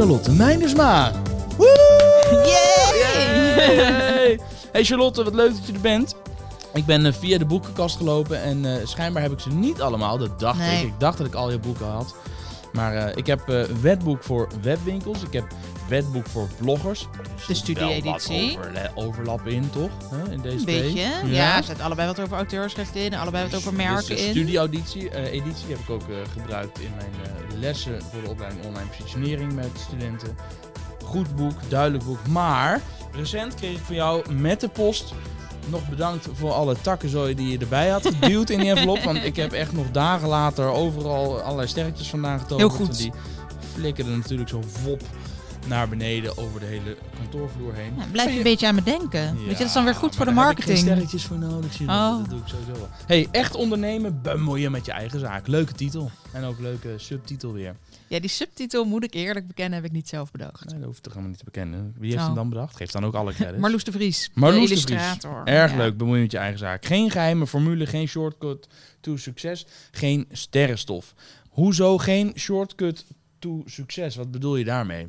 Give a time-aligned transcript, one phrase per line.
[0.00, 1.12] Charlotte Meinersma.
[2.46, 4.38] Yay!
[4.72, 6.16] Hey Charlotte, wat leuk dat je er bent.
[6.74, 10.18] Ik ben uh, via de boekenkast gelopen en uh, schijnbaar heb ik ze niet allemaal.
[10.18, 10.80] Dat dacht Nee.
[10.80, 10.86] ik.
[10.86, 12.14] Ik dacht dat ik al je boeken had.
[12.72, 15.22] Maar uh, ik heb wetboek voor webwinkels.
[15.22, 15.44] Ik heb
[15.90, 17.06] wetboek voor bloggers.
[17.46, 18.58] De studie-editie.
[18.58, 19.90] Over, overlap in, toch?
[20.10, 20.32] Huh?
[20.32, 21.00] In deze Een beetje.
[21.00, 23.14] Ja, ja er zit allebei wat over auteursrecht in.
[23.14, 24.30] Allebei wat over merken dus de in.
[24.30, 26.02] studie-editie editie heb ik ook
[26.32, 30.36] gebruikt in mijn lessen voor de opleiding online positionering met studenten.
[31.04, 32.26] Goed boek, duidelijk boek.
[32.26, 32.80] Maar
[33.12, 35.14] recent kreeg ik van jou met de post
[35.66, 39.02] nog bedankt voor alle takkenzooi die je erbij had geduwd in die envelop.
[39.02, 42.60] Want ik heb echt nog dagen later overal allerlei sterretjes vandaan getoond.
[42.60, 42.96] Heel goed.
[42.96, 43.12] Die
[43.74, 45.02] flikkerden natuurlijk zo wop
[45.70, 47.92] naar beneden over de hele kantoorvloer heen.
[47.96, 49.20] Ja, blijf je een beetje aan me denken.
[49.20, 50.78] Ja, Weet je, dat is dan weer goed voor de daar heb ik marketing.
[50.88, 51.80] sterretjes voor nodig.
[51.80, 52.18] Oh.
[52.18, 52.88] Dat doe ik sowieso wel.
[53.06, 55.46] Hey, echt ondernemen, bemoeien met je eigen zaak.
[55.46, 56.10] Leuke titel.
[56.32, 57.74] En ook leuke subtitel weer.
[58.06, 60.64] Ja, die subtitel, moet ik eerlijk bekennen, heb ik niet zelf bedacht.
[60.70, 61.94] Nee, dat hoeft toch helemaal niet te bekennen.
[61.98, 62.26] Wie heeft Oh.
[62.26, 62.76] hem dan bedacht?
[62.76, 63.60] Geeft dan ook alle credits.
[63.64, 65.16] Marloes de Vries, Marloes de de Vries.
[65.44, 65.76] Erg Ja.
[65.76, 66.84] leuk, bemoeien met je eigen zaak.
[66.86, 68.68] Geen geheime formule, geen shortcut
[69.00, 71.14] to succes, geen sterrenstof.
[71.48, 73.04] Hoezo geen shortcut
[73.38, 74.16] to succes?
[74.16, 75.08] Wat bedoel je daarmee?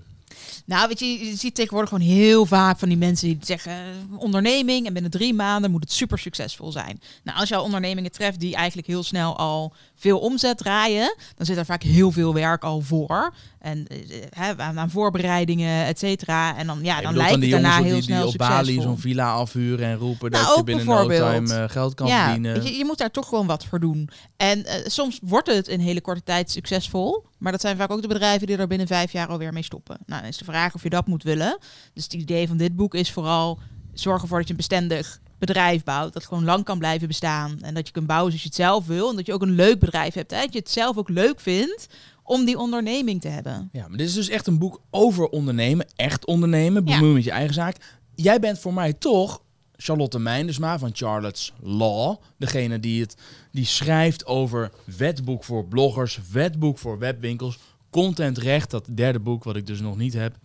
[0.65, 3.73] Nou, weet je, je ziet tegenwoordig gewoon heel vaak van die mensen die zeggen
[4.17, 7.01] onderneming en binnen drie maanden moet het super succesvol zijn.
[7.23, 11.57] Nou, als jouw ondernemingen treft die eigenlijk heel snel al veel omzet draaien, dan zit
[11.57, 13.33] er vaak heel veel werk al voor.
[13.59, 13.97] En eh,
[14.29, 16.57] hè, aan, voorbereidingen, et cetera.
[16.57, 18.83] En dan, ja, dan lijkt het die daarna heel die, die snel op Bali succesvol.
[18.83, 22.23] zo'n villa afhuren en roepen Nou, dat je binnen no time eh, geld kan ja,
[22.23, 22.63] verdienen.
[22.63, 24.09] je, je moet daar toch gewoon wat voor doen.
[24.37, 27.25] En eh, soms wordt het in hele korte tijd succesvol.
[27.37, 29.97] Maar dat zijn vaak ook de bedrijven die er binnen vijf jaar alweer mee stoppen.
[30.05, 31.57] Nou, dan is de vraag of je dat moet willen.
[31.93, 33.59] Dus het idee van dit boek is vooral
[33.93, 36.13] zorgen ervoor dat je een bestendig bedrijf bouwt.
[36.13, 37.61] Dat gewoon lang kan blijven bestaan.
[37.61, 39.09] En dat je kunt bouwen zoals je het zelf wil.
[39.09, 40.31] En dat je ook een leuk bedrijf hebt.
[40.31, 40.41] Hè?
[40.41, 41.87] Dat je het zelf ook leuk vindt
[42.23, 43.69] om die onderneming te hebben.
[43.71, 45.87] Ja, maar dit is dus echt een boek over ondernemen.
[45.95, 46.91] Echt ondernemen, Ja.
[46.91, 47.75] bemoeien met je eigen zaak.
[48.15, 49.41] Jij bent voor mij toch
[49.75, 52.15] Charlotte Meindersma van Charlotte's Law.
[52.37, 53.15] Degene die, het,
[53.51, 59.67] die schrijft over wetboek voor bloggers, wetboek voor webwinkels, contentrecht, dat derde boek wat ik
[59.67, 60.35] dus nog niet heb.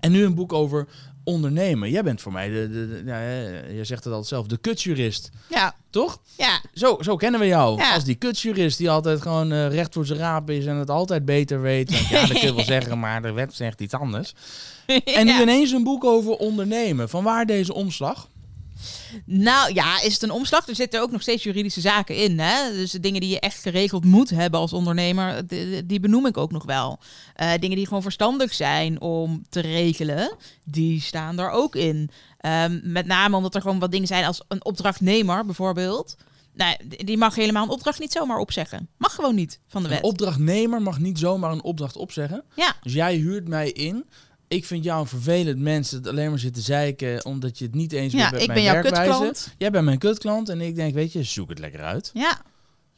[0.00, 0.88] En nu een boek over
[1.28, 1.90] ondernemen.
[1.90, 3.20] Jij bent voor mij, de, de, de- ja,
[3.72, 5.30] je zegt het altijd zelf, de kutjurist.
[5.48, 6.18] Ja, Toch?
[6.36, 6.60] ja.
[6.74, 7.78] Zo, zo kennen we jou.
[7.78, 7.94] Ja.
[7.94, 11.24] Als die kutjurist die altijd gewoon eh, recht voor zijn raap is en het altijd
[11.24, 11.90] beter weet.
[11.90, 14.34] Want ja, dat kun je wel zeggen, maar de wet zegt iets anders.
[15.04, 17.08] En nu ineens een boek over ondernemen.
[17.08, 18.28] Van waar deze omslag?
[19.24, 20.68] Nou ja, is het een omslag?
[20.68, 22.38] Er zitten ook nog steeds juridische zaken in.
[22.38, 22.70] Hè?
[22.72, 26.36] Dus de dingen die je echt geregeld moet hebben als ondernemer, die, die benoem ik
[26.36, 26.98] ook nog wel.
[27.34, 32.10] Eh, dingen die gewoon verstandig zijn om te regelen, die staan daar ook in.
[32.38, 36.16] Ehm, met name omdat er gewoon wat dingen zijn als een opdrachtnemer bijvoorbeeld.
[36.54, 38.88] Nou, die mag helemaal een opdracht niet zomaar opzeggen.
[38.96, 40.04] Mag gewoon niet van de Een wet.
[40.04, 42.44] opdrachtnemer mag niet zomaar een opdracht opzeggen.
[42.56, 44.04] Ja, Dus jij huurt mij in.
[44.48, 47.74] Ik vind jou een vervelend mens dat alleen maar zit te zeiken omdat je het
[47.74, 49.10] niet eens ja bent met ik mijn ben jouw werkwijze.
[49.10, 49.54] kutklant.
[49.58, 52.10] Jij bent mijn kutklant en ik denk, weet je, zoek het lekker uit.
[52.14, 52.40] Ja,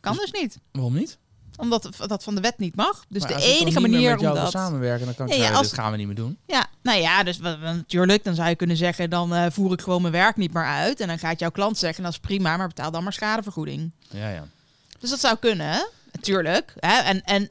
[0.01, 0.59] kan dus niet.
[0.73, 1.19] Waarom niet?
[1.57, 3.05] Omdat dat van de wet niet mag.
[3.09, 4.51] Dus Maar de ik enige manier met om dat...
[4.51, 6.39] samenwerken, dan kan ik ja, zeggen, als- dit gaan we niet meer doen.
[6.47, 10.01] Ja, nou ja, dus natuurlijk, dan zou je kunnen zeggen, dan eh, voer ik gewoon
[10.01, 11.01] mijn werk niet meer uit.
[11.01, 13.91] En dan gaat jouw klant zeggen, dat is prima, maar betaal dan maar schadevergoeding.
[14.11, 14.47] Ja, ja.
[14.99, 16.75] Dus dat zou kunnen, natuurlijk.
[16.79, 16.99] Hè?
[16.99, 17.51] En, en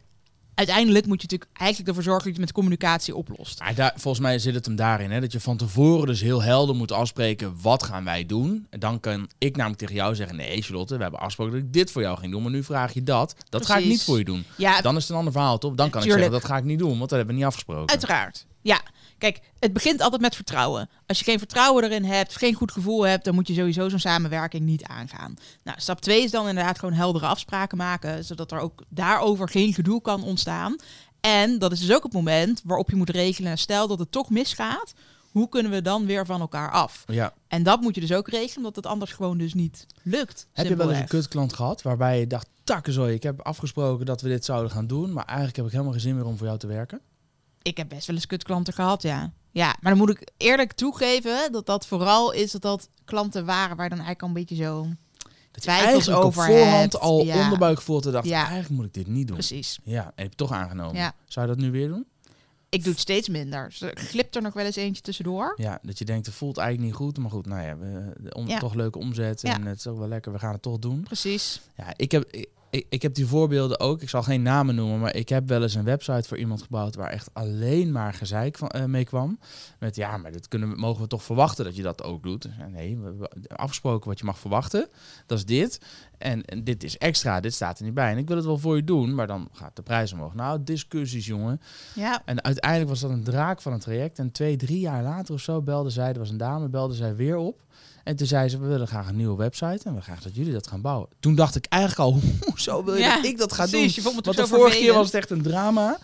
[0.59, 3.61] uiteindelijk moet je natuurlijk eigenlijk ervoor zorgen dat je het met communicatie oplost.
[3.75, 6.75] Daar, volgens mij zit het hem daarin, hè, dat je van tevoren dus heel helder
[6.75, 8.67] moet afspreken wat gaan wij doen.
[8.69, 11.73] En dan kan ik namelijk tegen jou zeggen, nee Charlotte, we hebben afgesproken dat ik
[11.73, 13.35] dit voor jou ging doen, maar nu vraag je dat.
[13.49, 14.45] Dat ga ik niet voor je doen.
[14.55, 15.75] Ja, Dan is het een ander verhaal, toch?
[15.75, 17.89] Dan kan ik zeggen, dat ga ik niet doen, want dat hebben we niet afgesproken.
[17.89, 18.45] uiteraard.
[18.61, 18.81] Ja,
[19.19, 20.89] kijk, het begint altijd met vertrouwen.
[21.07, 23.99] Als je geen vertrouwen erin hebt, geen goed gevoel hebt, dan moet je sowieso zo'n
[23.99, 25.33] samenwerking niet aangaan.
[25.63, 29.73] Nou, stap 2 is dan inderdaad gewoon heldere afspraken maken, zodat er ook daarover geen
[29.73, 30.75] gedoe kan ontstaan.
[31.19, 34.29] En dat is dus ook het moment waarop je moet regelen, stel dat het toch
[34.29, 34.93] misgaat,
[35.31, 37.03] hoe kunnen we dan weer van elkaar af?
[37.07, 37.33] Ja.
[37.47, 40.47] En dat moet je dus ook regelen, omdat het anders gewoon dus niet lukt.
[40.53, 44.21] Heb je wel eens een kutklant gehad waarbij je dacht, takkenzooi, ik heb afgesproken dat
[44.21, 46.47] we dit zouden gaan doen, maar eigenlijk heb ik helemaal geen zin meer om voor
[46.47, 47.01] jou te werken?
[47.61, 49.31] Ik heb best wel eens kutklanten gehad, ja.
[49.51, 53.77] Ja, maar dan moet ik eerlijk toegeven dat dat vooral is dat dat klanten waren
[53.77, 56.99] waar dan eigenlijk al een beetje zo Dat je twijfels over op voorhand hebt.
[56.99, 57.43] al Ja.
[57.43, 58.37] onderbuikgevoel te dacht, Ja.
[58.39, 59.35] eigenlijk moet ik dit niet doen.
[59.37, 59.79] Precies.
[59.83, 60.95] Ja, en heb je toch aangenomen.
[60.95, 61.13] Ja.
[61.25, 62.05] Zou je dat nu weer doen?
[62.69, 63.67] Ik doe het steeds minder.
[63.69, 65.53] Dus er glipt er nog wel eens eentje tussendoor.
[65.55, 67.17] Ja, dat je denkt, het voelt eigenlijk niet goed.
[67.17, 68.59] Maar goed, nou ja, we, om, Ja.
[68.59, 69.43] toch leuke omzet.
[69.43, 71.01] En het is ook wel lekker, we gaan het toch doen.
[71.03, 71.61] Precies.
[71.77, 74.01] Ja, ik heb, ik, ik, heb die voorbeelden ook.
[74.01, 76.95] Ik zal geen namen noemen, maar ik heb wel eens een website voor iemand gebouwd
[76.95, 79.39] waar echt alleen maar gezeik van, eh, mee kwam.
[79.79, 82.45] Met ja, maar dit kunnen we, mogen we toch verwachten dat je dat ook doet?
[82.45, 84.87] Ik zei, Nee, we hebben afgesproken wat je mag verwachten.
[85.25, 85.81] Dat is dit.
[86.17, 88.11] En, en dit is extra, dit staat er niet bij.
[88.11, 90.33] En ik wil het wel voor je doen, maar dan gaat de prijs omhoog.
[90.33, 91.61] Nou, discussies, jongen.
[91.95, 92.21] Ja.
[92.25, 94.19] En uiteindelijk was dat een draak van een traject.
[94.19, 97.15] En twee, drie jaar later of zo belde zij, er was een dame, belde zij
[97.15, 97.61] weer op.
[98.03, 100.53] En toen zei ze, we willen graag een nieuwe website en we graag dat jullie
[100.53, 101.09] dat gaan bouwen.
[101.19, 102.19] Toen dacht ik eigenlijk al,
[102.49, 104.13] hoezo wil je Ja, dat ik dat ga precies, doen?
[104.23, 105.99] Want de vorige keer was het echt een drama,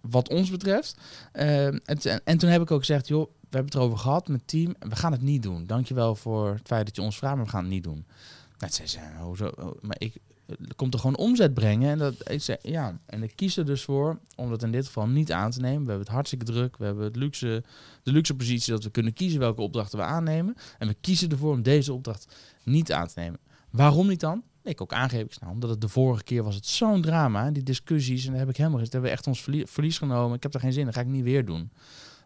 [0.00, 0.96] wat ons betreft.
[1.32, 4.28] Ehm, en, en, en toen heb ik ook gezegd, joh, we hebben het erover gehad
[4.28, 4.74] met het team.
[4.78, 5.66] We gaan het niet doen.
[5.66, 8.06] Dankjewel voor het feit dat je ons vraagt, maar we gaan het niet doen.
[8.58, 9.52] Nou, zei ze, hoezo?
[9.80, 10.14] Maar ik
[10.76, 11.90] komt er gewoon omzet brengen.
[11.90, 14.86] En dat, ik zei, ja, en ik kies er dus voor om dat in dit
[14.86, 15.82] geval niet aan te nemen.
[15.82, 16.76] We hebben het hartstikke druk.
[16.76, 17.62] We hebben het luxe,
[18.02, 20.54] de luxe positie dat we kunnen kiezen welke opdrachten we aannemen.
[20.78, 22.34] En we kiezen ervoor om deze opdracht
[22.64, 23.38] niet aan te nemen.
[23.70, 24.42] Waarom niet dan?
[24.62, 27.62] Ik ook aangeef ik nou, omdat het de vorige keer was het zo'n drama, die
[27.62, 28.24] discussies.
[28.24, 30.36] En daar heb ik helemaal daar hebben we echt ons verlie- verlies genomen.
[30.36, 31.70] Ik heb er geen zin in, dat ga ik niet weer doen.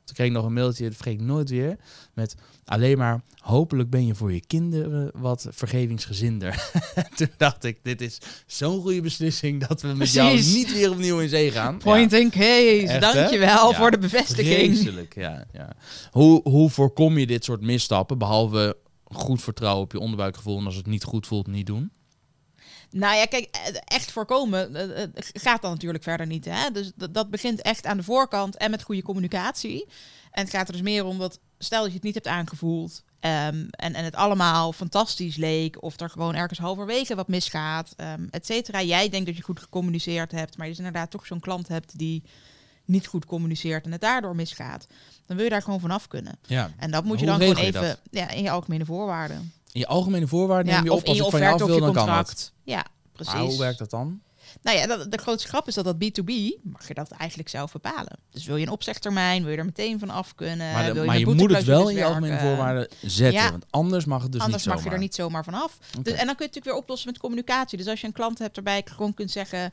[0.04, 1.76] Toen kreeg ik nog een mailtje, dat vergeet ik nooit weer,
[2.14, 2.34] met
[2.64, 6.70] alleen maar hopelijk ben je voor je kinderen wat vergevingsgezinder.
[7.16, 11.18] Toen dacht ik, dit is zo'n goede beslissing dat we met jou niet weer opnieuw
[11.18, 11.78] in zee gaan.
[11.78, 12.86] Point and case.
[12.86, 13.00] Echt?
[13.00, 14.76] Dankjewel Ja, voor de bevestiging.
[14.76, 15.44] Vreselijk, ja.
[15.52, 15.72] ja.
[16.10, 20.76] Hoe, hoe voorkom je dit soort misstappen, behalve goed vertrouwen op je onderbuikgevoel en als
[20.76, 21.90] het niet goed voelt, niet doen?
[22.92, 26.44] Nou ja, kijk, eh, echt voorkomen eh, eh, gaat dan natuurlijk verder niet.
[26.44, 26.70] Hè?
[26.70, 29.88] Dus dat, begint echt aan de voorkant en met goede communicatie.
[30.30, 33.02] En het gaat er dus meer om dat, stel dat je het niet hebt aangevoeld
[33.20, 38.26] ehm, en, en het allemaal fantastisch leek, of er gewoon ergens halverwege wat misgaat, ehm
[38.30, 38.82] et cetera.
[38.82, 41.98] Jij denkt dat je goed gecommuniceerd hebt, maar je dus inderdaad toch zo'n klant hebt
[41.98, 42.22] die
[42.84, 44.86] niet goed communiceert en het daardoor misgaat.
[45.26, 46.38] Dan wil je daar gewoon vanaf kunnen.
[46.46, 46.70] Ja.
[46.76, 49.52] En dat moet je dan gewoon je even ja, in je algemene voorwaarden.
[49.72, 51.80] In je algemene voorwaarden neem je op als je ik van je af wil, je
[51.80, 52.14] dan kan dat.
[52.14, 52.52] contract.
[52.62, 53.32] Ja, precies.
[53.32, 54.20] Maar hoe werkt dat dan?
[54.62, 56.32] Nou ja, dat, de grootste grap is dat dat B2B,
[56.62, 58.18] mag je dat eigenlijk zelf bepalen.
[58.30, 60.72] Dus wil je een opzegtermijn, wil je er meteen van af kunnen.
[60.72, 63.50] Maar, de- wil maar je moet het wel in je algemene voorwaarden zetten, Ja.
[63.50, 65.78] want anders mag het dus Anders niet mag je er niet zomaar van af.
[65.80, 67.78] Dus, en dan kun je het natuurlijk weer oplossen met communicatie.
[67.78, 69.72] Dus als je een klant hebt ik gewoon kunt zeggen,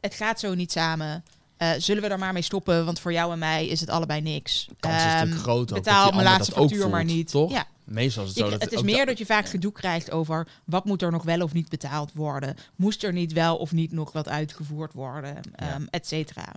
[0.00, 1.24] het gaat zo niet samen.
[1.56, 2.84] Eh, zullen we er maar mee stoppen?
[2.84, 4.66] Want voor jou en mij is het allebei niks.
[4.68, 7.30] De kans is een Ehm, stuk groter ook Betaal mijn laatste factuur maar niet.
[7.30, 7.50] toch?
[7.50, 10.10] Ja, Meestal is het Je- zo dat het is meer dat je vaak gedoe krijgt
[10.10, 12.54] over wat moet er nog wel of niet betaald worden.
[12.76, 15.72] Moest er niet wel of niet nog wat uitgevoerd worden, Ja.
[15.74, 16.52] ehm, et cetera.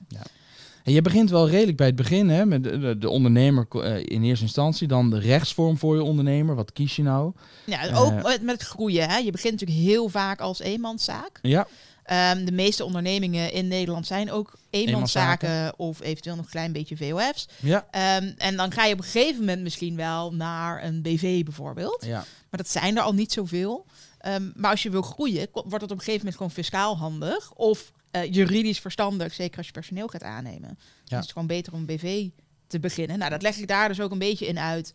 [0.83, 3.97] En je begint wel redelijk bij het begin, hè, met de, de, de ondernemer eh,
[4.05, 6.55] in eerste instantie, dan de rechtsvorm voor je ondernemer.
[6.55, 7.31] Wat kies je nou?
[7.65, 9.09] Ja, Eh, ook met- met het groeien.
[9.09, 9.17] Hè.
[9.17, 11.39] Je begint natuurlijk heel vaak als eenmanszaak.
[11.41, 11.67] Ja,
[12.03, 16.97] Ehm, de meeste ondernemingen in Nederland zijn ook eenmanszaken of eventueel nog een klein beetje
[16.97, 17.47] VOF's.
[17.61, 21.43] ja, Ehm, en dan ga je op een gegeven moment misschien wel naar een BV
[21.43, 22.03] bijvoorbeeld.
[22.05, 22.25] ja.
[22.49, 23.85] Maar dat zijn er al niet zoveel.
[24.17, 27.51] Ehm, maar als je wil groeien, wordt het op een gegeven moment gewoon fiscaal handig.
[27.53, 30.69] Of eh, juridisch verstandig, zeker als je personeel gaat aannemen.
[30.69, 30.75] Ja.
[31.03, 32.27] Dus het is gewoon beter om een BV
[32.67, 33.17] te beginnen.
[33.17, 34.93] Nou, dat leg ik daar dus ook een beetje in uit.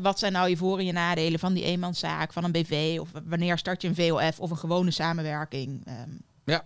[0.00, 2.98] Wat zijn nou je voor- en je nadelen van die eenmanszaak, van een BV?
[3.00, 5.86] Of wanneer start je een VOF of een gewone samenwerking?
[6.46, 6.58] Ehm,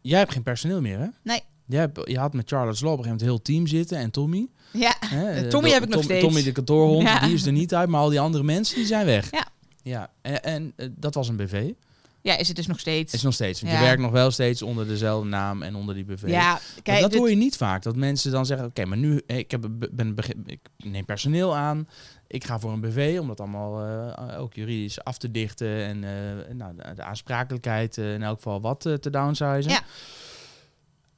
[0.00, 1.06] Jij hebt geen personeel meer, hè?
[1.22, 1.40] nee.
[1.66, 4.10] Jij hebt, je had met Charlotte Law op een gegeven moment heel team zitten en
[4.10, 4.48] Tommy.
[4.72, 6.24] Ja, Hè, Eh, eh, Tommy de- heb ik nog steeds.
[6.24, 7.20] Tommy de kantoorhond, Ja.
[7.20, 9.30] die is er niet uit, maar al die andere mensen die zijn weg.
[9.30, 9.46] Ja.
[9.82, 11.72] Ja, en, en eh, dat was een BV.
[12.26, 13.14] Ja, is het dus nog steeds.
[13.14, 13.60] Is nog steeds.
[13.60, 13.78] Want Ja.
[13.78, 16.24] je werkt nog wel steeds onder dezelfde naam en onder die BV.
[16.26, 17.82] ja, kijk, dat dit- hoor je niet vaak.
[17.82, 20.14] Dat mensen dan zeggen: Oké, maar nu eh, ik heb, ben,
[20.46, 21.88] ik neem personeel aan.
[22.26, 25.84] Ik ga voor een BV om dat allemaal eh, ook juridisch af te dichten.
[25.84, 29.70] En eh, nou, de, de aansprakelijkheid in elk geval wat te downsizen.
[29.70, 29.80] Ja.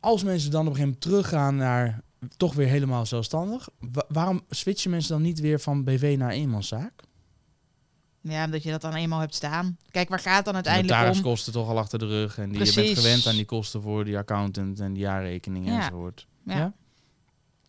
[0.01, 2.01] Als mensen dan op een gegeven moment teruggaan naar
[2.37, 3.69] toch weer helemaal zelfstandig.
[3.93, 6.93] wa- waarom switchen mensen dan niet weer van BV naar eenmanszaak?
[8.31, 9.79] Ja, omdat je dat dan eenmaal hebt staan.
[9.91, 11.07] Kijk, waar gaat het dan De uiteindelijk om?
[11.07, 12.39] notariskosten toch al achter de rug.
[12.39, 15.79] En die, je bent gewend aan die kosten voor die accountant en die jaarrekeningen Ja.
[15.79, 16.27] enzovoort.
[16.45, 16.57] Ja.
[16.57, 16.73] Ja?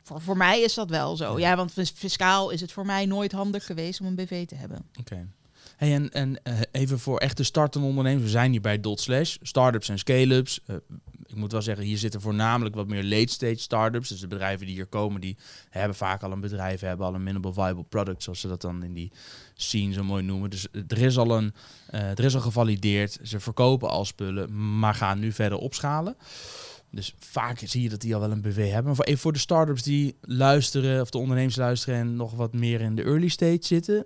[0.04, 1.40] Voor, voor mij is dat wel zo.
[1.40, 1.50] Ja.
[1.50, 4.56] Ja, want fis- fiscaal is het voor mij nooit handig geweest om een BV te
[4.56, 4.86] hebben.
[5.00, 5.28] Oké.
[5.78, 8.24] Hey, en en eh, even voor echte startende ondernemers.
[8.24, 9.38] We zijn hier bij Dot Slash.
[9.42, 10.60] Startups en scale-ups.
[10.66, 10.76] Eh,
[11.26, 14.10] ik moet wel zeggen, hier zitten voornamelijk wat meer late-stage startups.
[14.10, 15.38] Dus de bedrijven die hier komen, die
[15.70, 18.84] hebben vaak al een bedrijf, hebben al een minimal viable product, zoals ze dat dan
[18.84, 19.12] in die
[19.62, 20.50] scene zo mooi noemen.
[20.50, 21.54] Dus er is al een,
[21.88, 23.20] eh, er is al gevalideerd.
[23.24, 26.16] Ze verkopen al spullen, maar gaan nu verder opschalen.
[26.92, 28.84] Dus vaak zie je dat die al wel een BV hebben.
[28.84, 32.54] Maar voor, even voor de startups die luisteren, of de ondernemers luisteren en nog wat
[32.54, 34.06] meer in de early stage zitten.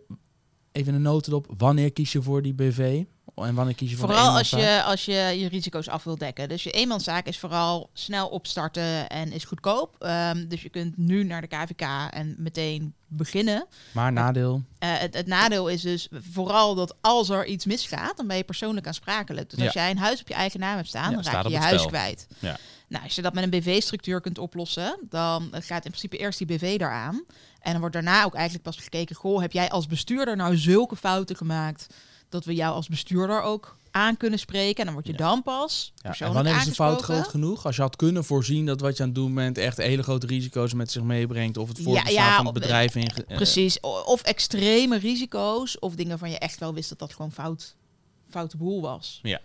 [0.72, 1.54] Even een notendop.
[1.58, 3.04] Wanneer kies je voor die BV?
[3.36, 6.50] En wanneer kies je voor Vooral als je, als je je risico's af wil dekken.
[6.50, 9.96] Dus je eenmanszaak is vooral snel opstarten en is goedkoop.
[10.00, 13.66] Ehm, dus je kunt nu naar de KVK en meteen beginnen.
[13.92, 14.64] Maar nadeel.
[14.80, 18.44] Eh, het, het nadeel is dus vooral dat als er iets misgaat, dan ben je
[18.44, 19.50] persoonlijk aansprakelijk.
[19.50, 21.50] Dus als jij een huis op je eigen naam hebt staan, Ja, dan raak je
[21.50, 21.88] je huis spel.
[21.88, 22.28] kwijt.
[22.40, 22.58] Ja.
[22.88, 26.48] Nou, als je dat met een BV-structuur kunt oplossen, dan gaat in principe eerst die
[26.48, 27.24] BV daaraan.
[27.60, 30.96] En dan wordt daarna ook eigenlijk pas gekeken, goh, heb jij als bestuurder nou zulke
[30.96, 31.88] fouten gemaakt
[32.34, 34.78] dat we jou als bestuurder ook aan kunnen spreken.
[34.80, 35.18] En dan word je Ja.
[35.18, 37.66] dan pas Ja, en wanneer is de fout groot genoeg?
[37.66, 40.28] Als je had kunnen voorzien dat wat je aan het doen bent echt hele grote
[40.28, 41.58] risico's met zich meebrengt.
[41.58, 42.96] Of het voortbestaan ja, van het bedrijf.
[42.96, 43.80] In, eh, Precies.
[44.06, 45.80] Of extreme risico's.
[45.80, 47.76] Of dingen van je echt wel wist dat dat gewoon fout,
[48.30, 49.20] foute boel was.
[49.24, 49.40] Ja.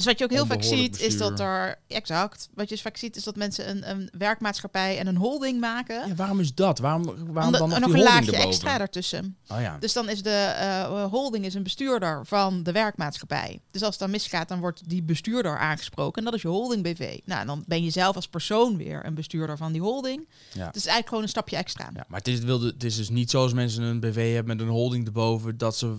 [0.00, 1.78] Dus wat je ook heel vaak ziet, is dat er...
[1.88, 2.48] Exact.
[2.54, 6.08] Wat je vaak ziet, is dat mensen een, een werkmaatschappij en een holding maken.
[6.08, 6.78] Ja, waarom is dat?
[6.78, 8.48] Waarom, waarom dan nog en nog die een laagje erboven?
[8.48, 9.36] extra daartussen.
[9.48, 9.76] Oh ja.
[9.80, 13.60] Dus dan is de eh, holding is een bestuurder van de werkmaatschappij.
[13.70, 16.18] Dus als het dan misgaat, dan wordt die bestuurder aangesproken.
[16.18, 17.18] En dat is je holding BV.
[17.24, 20.28] Nou, dan ben je zelf als persoon weer een bestuurder van die holding.
[20.52, 20.66] Ja.
[20.66, 21.90] Het is eigenlijk gewoon een stapje extra.
[21.94, 24.56] Ja, maar het is, het wilde, het is dus niet zoals mensen een BV hebben
[24.56, 25.96] met een holding erboven, dat ze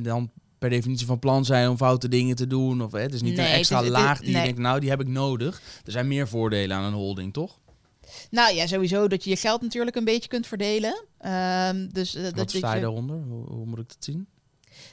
[0.00, 2.82] dan per definitie van plan zijn om foute dingen te doen.
[2.82, 4.44] Of, hè, het is niet Nee, een extra is- het is- laag die je nee.
[4.44, 5.60] denkt, nou, die heb ik nodig.
[5.84, 7.58] Er zijn meer voordelen aan een holding, toch?
[8.30, 11.04] Nou ja, sowieso dat je je geld natuurlijk een beetje kunt verdelen.
[11.18, 13.16] Ehm, dus eh, dat, Wat dat sta je je, daaronder?
[13.28, 14.26] Hoe, hoe moet ik dat zien?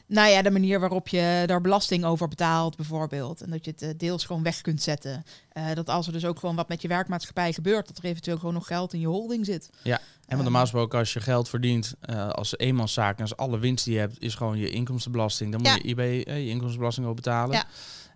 [0.07, 3.41] Nou ja, de manier waarop je daar belasting over betaalt, bijvoorbeeld.
[3.41, 5.23] En dat je het eh, deels gewoon weg kunt zetten.
[5.49, 8.37] Eh, dat als er dus ook gewoon wat met je werkmaatschappij gebeurt, dat er eventueel
[8.37, 9.69] gewoon nog geld in je holding zit.
[9.83, 13.85] En want normaal gesproken, als je geld verdient eh, als eenmanszaak en als alle winst
[13.85, 15.51] die je hebt, is gewoon je inkomstenbelasting.
[15.51, 15.75] Dan moet Ja.
[15.81, 17.55] je IB, eh, je inkomstenbelasting ook betalen.
[17.55, 17.65] Ja.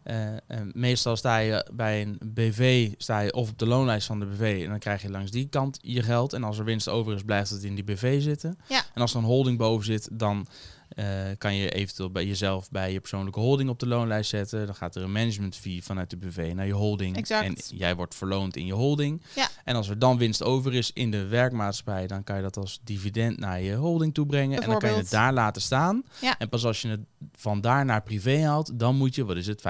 [0.03, 4.19] Eh, en meestal sta je bij een BV sta je of op de loonlijst van
[4.19, 6.33] de BV en dan krijg je langs die kant je geld.
[6.33, 8.57] En als er winst over is, blijft het in die BV zitten.
[8.67, 8.83] Ja.
[8.93, 10.47] En als er een holding boven zit, dan
[10.89, 11.05] eh,
[11.37, 14.65] kan je eventueel bij jezelf bij je persoonlijke holding op de loonlijst zetten.
[14.65, 17.17] Dan gaat er een management fee vanuit de BV naar je holding.
[17.17, 17.45] Exact.
[17.45, 19.21] En jij wordt verloond in je holding.
[19.35, 19.47] Ja.
[19.63, 22.79] En als er dan winst over is in de werkmaatschappij, dan kan je dat als
[22.83, 24.61] dividend naar je holding toe brengen.
[24.61, 26.03] En dan kan je het daar laten staan.
[26.21, 26.37] Ja.
[26.37, 27.01] En pas als je het
[27.35, 29.63] van daar naar privé haalt, dan moet je, wat is het, 25%,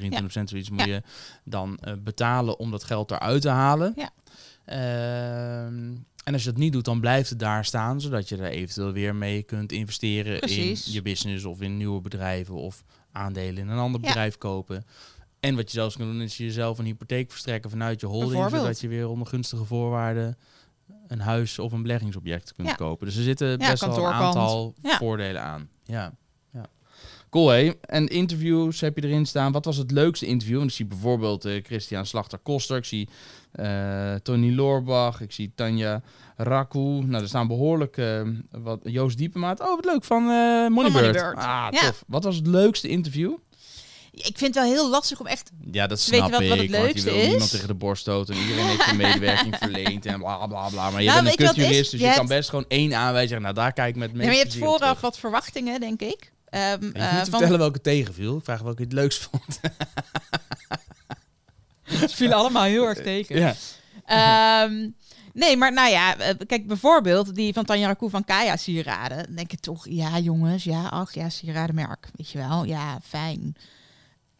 [0.00, 1.02] 23% zoiets, moet je
[1.44, 3.94] dan eh, betalen om dat geld eruit te halen.
[3.96, 4.10] Ja.
[4.70, 8.50] Ehm, en als je dat niet doet, dan blijft het daar staan, zodat je er
[8.50, 10.86] eventueel weer mee kunt investeren Precies.
[10.86, 14.06] in je business of in nieuwe bedrijven of aandelen in een ander Ja.
[14.06, 14.84] bedrijf kopen.
[15.40, 18.80] En wat je zelfs kan doen, is jezelf een hypotheek verstrekken vanuit je holding, zodat
[18.80, 20.38] je weer onder gunstige voorwaarden
[21.06, 22.74] een huis of een beleggingsobject kunt Ja.
[22.74, 23.06] kopen.
[23.06, 25.68] Dus er zitten Ja, best wel een aantal voordelen aan.
[25.84, 26.12] Ja.
[27.32, 27.38] Ja.
[27.40, 27.70] Cool, hé.
[27.80, 29.52] En interviews heb je erin staan.
[29.52, 30.58] Wat was het leukste interview?
[30.58, 32.76] Want ik zie bijvoorbeeld eh, Christian Slachter-Koster.
[32.76, 33.08] Ik zie
[33.52, 35.20] eh, Tony Loorbach.
[35.20, 36.02] Ik zie Tanja
[36.36, 36.78] Raku.
[36.78, 38.20] Nou, er staan behoorlijk eh,
[38.50, 38.80] wat.
[38.84, 39.60] Joost Diepemaat.
[39.60, 40.04] Oh, wat leuk.
[40.04, 40.72] Van Moneybird.
[40.92, 41.36] Moneybird.
[41.36, 41.80] Ah, Ja.
[41.80, 42.04] tof.
[42.06, 43.32] Wat was het leukste interview?
[44.12, 45.50] Ik vind het wel heel lastig om echt...
[45.72, 46.56] Ja, dat snap wat- wat het ik.
[46.58, 47.26] want je leukste wil is?
[47.28, 48.34] niemand tegen de borst stoten.
[48.34, 50.90] En iedereen heeft een medewerking verleend en bla bla bla.
[50.90, 53.28] Maar je Nou, bent een kutjurist, dus Je kan best gewoon één aanwijzen.
[53.28, 56.32] zeggen, Nou, daar kijk ik met Nee, maar je hebt vooraf wat verwachtingen, denk ik.
[56.50, 58.36] Ehm, Je eh, niet te van- vertellen welke tegenviel.
[58.36, 59.60] Ik vraag welke je het leukst vond.
[62.10, 63.38] Ze vielen allemaal heel erg tegen.
[63.38, 63.54] ja.
[64.06, 64.88] Ehm,
[65.32, 69.24] nee, maar nou ja, eh, kijk bijvoorbeeld die van Tanja Raku van Kaya sieraden.
[69.26, 73.56] Dan denk je toch, ja jongens, ja, ach ja, sieradenmerk, weet je wel, ja, fijn.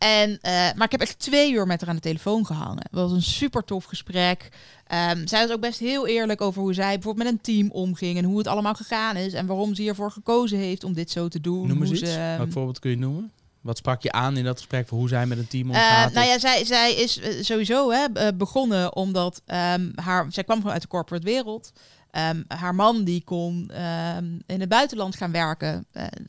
[0.01, 2.83] En, eh, maar ik heb echt twee uur met haar aan de telefoon gehangen.
[2.83, 4.49] Het was een super tof gesprek.
[4.87, 8.19] Ehm, zij was ook best heel eerlijk over hoe zij bijvoorbeeld met een team omging
[8.19, 11.29] en hoe het allemaal gegaan is en waarom ze hiervoor gekozen heeft om dit zo
[11.29, 11.67] te doen.
[11.69, 12.01] Noem eens iets.
[12.13, 13.33] ze, Welk voorbeeld kun je noemen?
[13.61, 16.13] Wat sprak je aan in dat gesprek voor hoe zij met een team Eh, omgaat?
[16.13, 20.57] nou of- ja, zij, zij is eh, sowieso hè, begonnen omdat ehm, haar, zij kwam
[20.57, 21.73] gewoon uit de corporate wereld.
[22.11, 25.87] Ehm, haar man die kon ehm, in het buitenland gaan werken.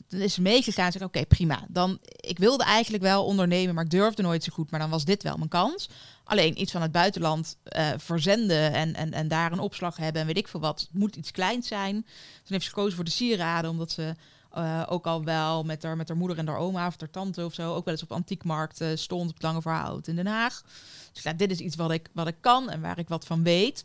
[0.08, 1.64] Dan is ze meegegaan en oké prima.
[1.68, 4.70] Dan, ik wilde eigenlijk wel ondernemen, maar ik durfde nooit zo goed.
[4.70, 5.88] Maar dan was dit wel mijn kans.
[6.24, 10.26] Alleen iets van het buitenland eh, verzenden en, en, en daar een opslag hebben en
[10.26, 10.80] weet ik veel wat.
[10.80, 11.94] Het moet iets kleins zijn.
[11.94, 12.04] Toen
[12.44, 14.14] heeft ze gekozen voor de sieraden, omdat ze
[14.50, 17.44] eh, ook al wel met haar, met haar moeder en haar oma of haar tante
[17.44, 20.62] of zo ook wel eens op antiekmarkt stond op het Lange Verhout in Den Haag.
[21.12, 23.42] Dus ja, dit is iets wat ik, wat ik kan en waar ik wat van
[23.42, 23.84] weet.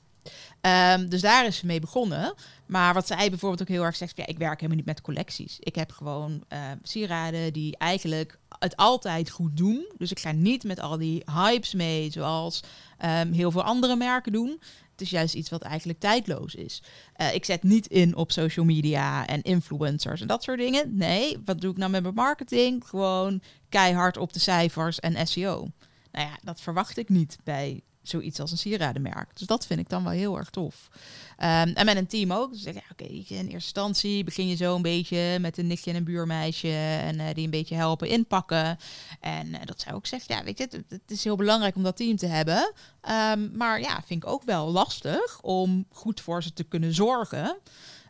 [0.62, 2.34] Ehm, dus daar is ze mee begonnen.
[2.66, 5.58] Maar wat zij bijvoorbeeld ook heel erg zegt, ja, ik werk helemaal niet met collecties.
[5.60, 9.92] Ik heb gewoon eh, sieraden die eigenlijk het altijd goed doen.
[9.98, 12.64] Dus ik ga niet met al die hypes mee, zoals
[12.98, 14.60] ehm, heel veel andere merken doen.
[14.92, 16.84] Het is juist iets wat eigenlijk tijdloos is.
[17.14, 20.98] Eh, ik zet niet in op social media en influencers en dat soort dingen.
[20.98, 22.84] Nee, wat doe ik nou met mijn marketing?
[22.88, 25.68] Gewoon keihard op de cijfers en SEO.
[26.12, 29.38] Nou ja, dat verwacht ik niet bij zoiets als een sieradenmerk.
[29.38, 30.90] Dus dat vind ik dan wel heel erg tof.
[31.38, 32.52] Ehm, en met een team ook.
[32.52, 35.98] Dus ja, oké, in eerste instantie begin je zo een beetje met een nichtje en
[35.98, 36.72] een buurmeisje
[37.02, 38.78] en eh, die een beetje helpen inpakken.
[39.20, 41.84] En eh, dat zou ook zeggen, ja, weet je, het, het is heel belangrijk om
[41.84, 42.74] dat team te hebben.
[43.02, 47.58] Ehm, maar ja, vind ik ook wel lastig om goed voor ze te kunnen zorgen.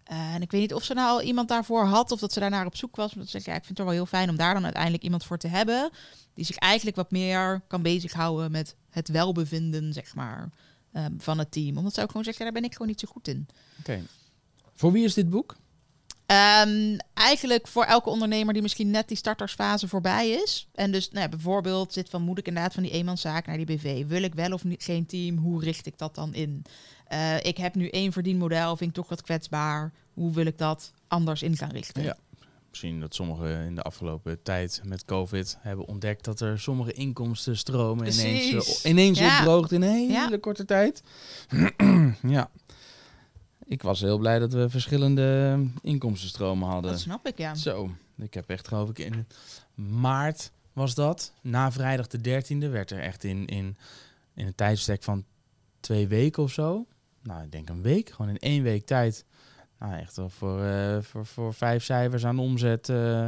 [0.08, 2.40] Eh, en ik weet niet of ze nou al iemand daarvoor had of dat ze
[2.40, 3.14] daarnaar op zoek was.
[3.14, 5.26] Maar dat ik, ja, ik vind het wel heel fijn om daar dan uiteindelijk iemand
[5.26, 5.90] voor te hebben.
[6.34, 10.50] Die zich eigenlijk wat meer kan bezighouden met het welbevinden, zeg maar,
[10.92, 11.78] ehm, van het team.
[11.78, 13.48] Omdat ze ook gewoon zeggen, ja, daar ben ik gewoon niet zo goed in.
[13.80, 14.02] Oké.
[14.74, 15.56] Voor wie is dit boek?
[16.26, 20.68] Ehm, eigenlijk voor elke ondernemer die misschien net die startersfase voorbij is.
[20.74, 23.66] En dus nou ja, bijvoorbeeld zit van moet ik inderdaad van die eenmanszaak naar die
[23.66, 24.06] BV?
[24.06, 25.38] Wil ik wel of niet, geen team?
[25.38, 26.66] Hoe richt ik dat dan in?
[27.08, 29.92] Eh, ik heb nu één verdienmodel, vind ik toch wat kwetsbaar.
[30.14, 32.04] Hoe wil ik dat anders in gaan richten?
[32.04, 32.18] Ja.
[32.70, 38.06] Misschien dat sommigen in de afgelopen tijd met COVID hebben ontdekt dat er sommige inkomstenstromen
[38.08, 38.86] ineens, Precies.
[38.86, 39.38] uh, ineens Ja.
[39.38, 40.38] opdroogt in een hele Ja.
[40.40, 41.04] korte tijd.
[42.38, 42.50] ja.
[43.66, 46.92] Ik was heel blij dat we verschillende inkomstenstromen hadden.
[46.92, 47.56] Dat snap ik, ja.
[47.56, 49.28] Zo, ik heb echt geloof ik in
[49.76, 51.34] maart was dat.
[51.42, 53.78] Na vrijdag de 13e werd er echt in, in,
[54.36, 55.26] in een tijdstek van
[55.80, 56.86] twee weken of zo.
[57.28, 58.10] Nou, ik denk een week.
[58.10, 59.26] Gewoon in één week tijd.
[59.80, 62.90] Nou, echt wel voor, eh, voor, voor vijf cijfers aan omzet.
[62.90, 63.28] eh,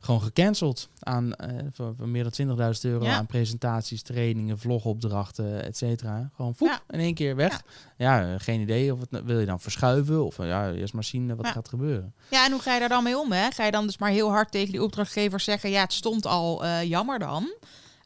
[0.00, 0.88] gewoon gecanceld.
[0.98, 3.16] Aan, eh, voor, voor meer dan 20.000 euro Ja.
[3.16, 6.30] aan presentaties, trainingen, vlogopdrachten, et cetera.
[6.36, 6.80] Gewoon voep, Ja.
[6.90, 7.62] in één keer weg.
[7.96, 11.36] Ja, geen idee of het nou- wil je dan verschuiven of ja, eerst maar zien
[11.36, 12.14] wat gaat gebeuren.
[12.30, 13.32] Ja, en hoe ga je daar dan mee om?
[13.32, 13.50] Hè?
[13.50, 16.66] Ga je dan dus maar heel hard tegen die opdrachtgevers zeggen: ja, het stond al
[16.82, 17.52] jammer dan.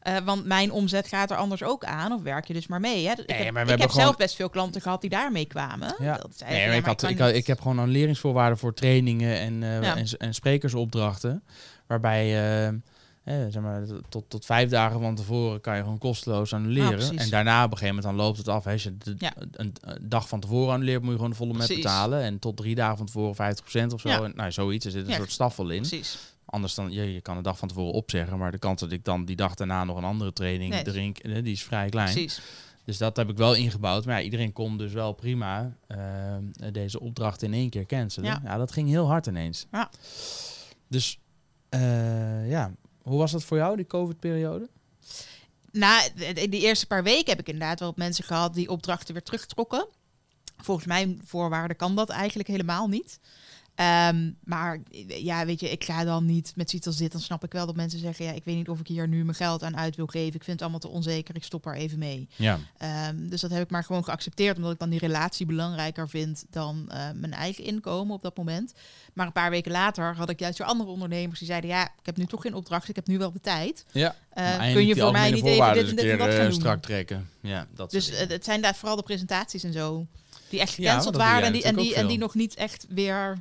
[0.07, 2.11] Eh, want mijn omzet gaat er anders ook aan.
[2.11, 3.05] Of werk je dus maar mee?
[3.07, 3.11] Hè?
[3.11, 5.09] Ik Nee, heb, maar we ik hebben heb gewoon- zelf best veel klanten gehad die
[5.09, 5.95] daarmee kwamen.
[5.99, 6.17] Ja.
[6.17, 7.35] Dat zeiden, Nee, ja, maar ik, had, ik, had- niet.
[7.37, 9.95] ik heb gewoon annuleringsvoorwaarden voor trainingen en, eh, Ja.
[9.95, 11.43] en, en sprekersopdrachten.
[11.87, 12.25] Waarbij
[12.67, 16.91] eh, zeg maar, tot, tot vijf dagen van tevoren kan je gewoon kosteloos Ah, annuleren.
[16.91, 17.23] precies.
[17.23, 18.63] en daarna op een gegeven moment dan loopt het af.
[18.63, 18.71] Hè.
[18.71, 19.33] Als je de, Ja.
[19.51, 22.21] een, een dag van tevoren annuleert, moet je gewoon de volle met betalen.
[22.21, 24.09] En tot drie dagen van tevoren 50% of zo.
[24.09, 24.23] Ja.
[24.23, 24.85] En, nou, zoiets.
[24.85, 25.15] Er zit een Ja.
[25.17, 25.77] soort staffel in.
[25.81, 26.17] Precies.
[26.49, 28.37] Anders dan, je, je kan een dag van tevoren opzeggen.
[28.37, 30.83] Maar de kans dat ik dan die dag daarna nog een andere training Nee.
[30.83, 32.11] drink, eh, die is vrij klein.
[32.13, 32.41] Precies.
[32.85, 34.05] Dus dat heb ik wel ingebouwd.
[34.05, 35.97] Maar ja, iedereen kon dus wel prima eh,
[36.71, 38.29] deze opdracht in één keer cancelen.
[38.29, 38.41] Ja.
[38.43, 39.65] Ja, dat ging heel hard ineens.
[39.71, 39.89] Ja.
[40.87, 41.19] Dus
[41.69, 44.69] eh, ja, hoe was dat voor jou, die COVID-periode?
[45.71, 49.13] Na de, de- die eerste paar weken heb ik inderdaad wel mensen gehad die opdrachten
[49.13, 49.87] weer terugtrokken.
[50.57, 53.19] Volgens mijn voorwaarden kan dat eigenlijk helemaal niet.
[53.77, 57.11] Ehm, maar ja, weet je, ik ga dan niet met zoiets als dit.
[57.11, 59.23] Dan snap ik wel dat mensen zeggen: Ja, ik weet niet of ik hier nu
[59.23, 60.35] mijn geld aan uit wil geven.
[60.35, 61.35] Ik vind het allemaal te onzeker.
[61.35, 62.27] Ik stop er even mee.
[62.35, 62.59] Ja.
[62.77, 66.45] Ehm, dus dat heb ik maar gewoon geaccepteerd, omdat ik dan die relatie belangrijker vind
[66.49, 68.73] dan eh, mijn eigen inkomen op dat moment.
[69.13, 72.05] Maar een paar weken later had ik juist weer andere ondernemers die zeiden: Ja, ik
[72.05, 73.85] heb nu toch geen opdracht, ik heb nu wel de tijd.
[73.91, 74.15] ja.
[74.29, 76.45] Eh, kun je voor mij niet even dit en dit en dat gaan doen?
[76.45, 77.29] eh, strak trekken?
[77.41, 80.05] Ja, dat Dus het zijn inderdaad vooral de presentaties en zo.
[80.49, 83.37] Die echt gecanceld waren en die, en, die, en nog niet echt weer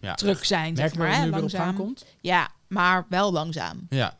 [0.00, 0.14] ja.
[0.14, 0.74] terug zijn.
[0.74, 1.76] Merk Zeg maar, het hè, langzaam.
[1.76, 2.04] komt?
[2.20, 3.86] Ja, maar wel langzaam.
[3.90, 4.16] Ja.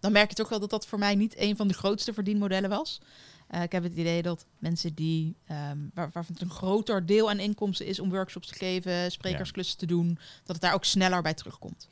[0.00, 2.70] Dan merk je toch wel dat dat voor mij niet een van de grootste verdienmodellen
[2.70, 3.00] was.
[3.48, 7.30] Eh, ik heb het idee dat mensen die, ehm, waar, waarvan het een groter deel
[7.30, 11.22] aan inkomsten is om workshops te geven, sprekersklussen te doen, dat het daar ook sneller
[11.22, 11.86] bij terugkomt.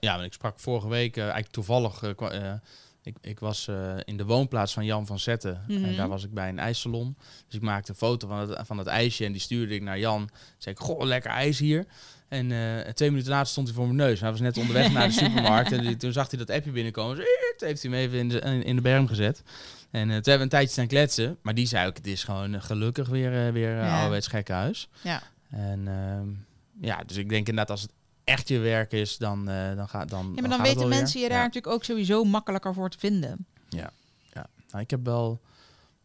[0.00, 2.52] Ja, want ik sprak vorige week, eh, eigenlijk toevallig, eh,
[3.06, 5.62] ik, ik was eh, in de woonplaats van Jan van Zetten.
[5.68, 5.84] Mhm.
[5.84, 7.16] En daar was ik bij een ijssalon.
[7.46, 9.98] Dus ik maakte een foto van het, van het ijsje en die stuurde ik naar
[9.98, 10.28] Jan.
[10.58, 11.84] Zei ik, goh, lekker ijs hier.
[12.28, 14.20] En eh, twee minuten later stond hij voor mijn neus.
[14.20, 15.72] Hij was net onderweg naar de supermarkt.
[15.72, 17.16] En die- toen zag hij dat appje binnenkomen.
[17.16, 19.42] Zit, heeft hij hem even in de, in de berm gezet.
[19.90, 21.36] En eh, toen hebben we een tijdje staan kletsen.
[21.42, 23.92] Maar die zei ook, het is gewoon gelukkig weer, weer uh, Ja.
[23.94, 24.88] ouderwets gekkenhuis.
[25.02, 25.22] Ja.
[25.50, 26.28] En ehm,
[26.86, 27.90] ja, dus ik denk inderdaad als het
[28.26, 30.32] echt je werk is, dan, eh, dan gaat dan.
[30.34, 31.44] Ja, maar dan weten mensen je daar Ja.
[31.44, 33.46] natuurlijk ook sowieso makkelijker voor te vinden.
[34.70, 35.40] Nou, ik heb wel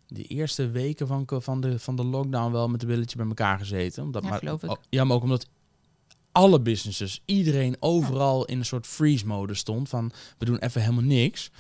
[0.08, 3.58] die eerste weken van, van, de, van de lockdown wel met een billetje bij elkaar
[3.58, 4.04] gezeten.
[4.04, 4.78] Omdat, Ja, maar, geloof ik.
[4.90, 5.48] ja, maar ook omdat
[6.32, 9.90] alle businesses, iedereen overal in een soort freeze-mode stond.
[9.90, 11.52] Van we doen even helemaal niks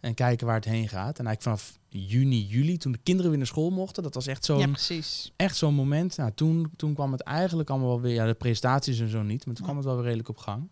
[0.00, 1.18] en kijken waar het heen gaat.
[1.18, 4.44] En eigenlijk vanaf juni, juli, toen de kinderen weer naar school mochten, dat was echt
[4.44, 5.32] zo'n ja, precies.
[5.36, 6.16] echt zo'n moment.
[6.16, 9.46] Nou, toen, toen kwam het eigenlijk allemaal wel weer, ja, de prestaties en zo niet,
[9.46, 10.68] maar toen kwam het wel weer redelijk op gang.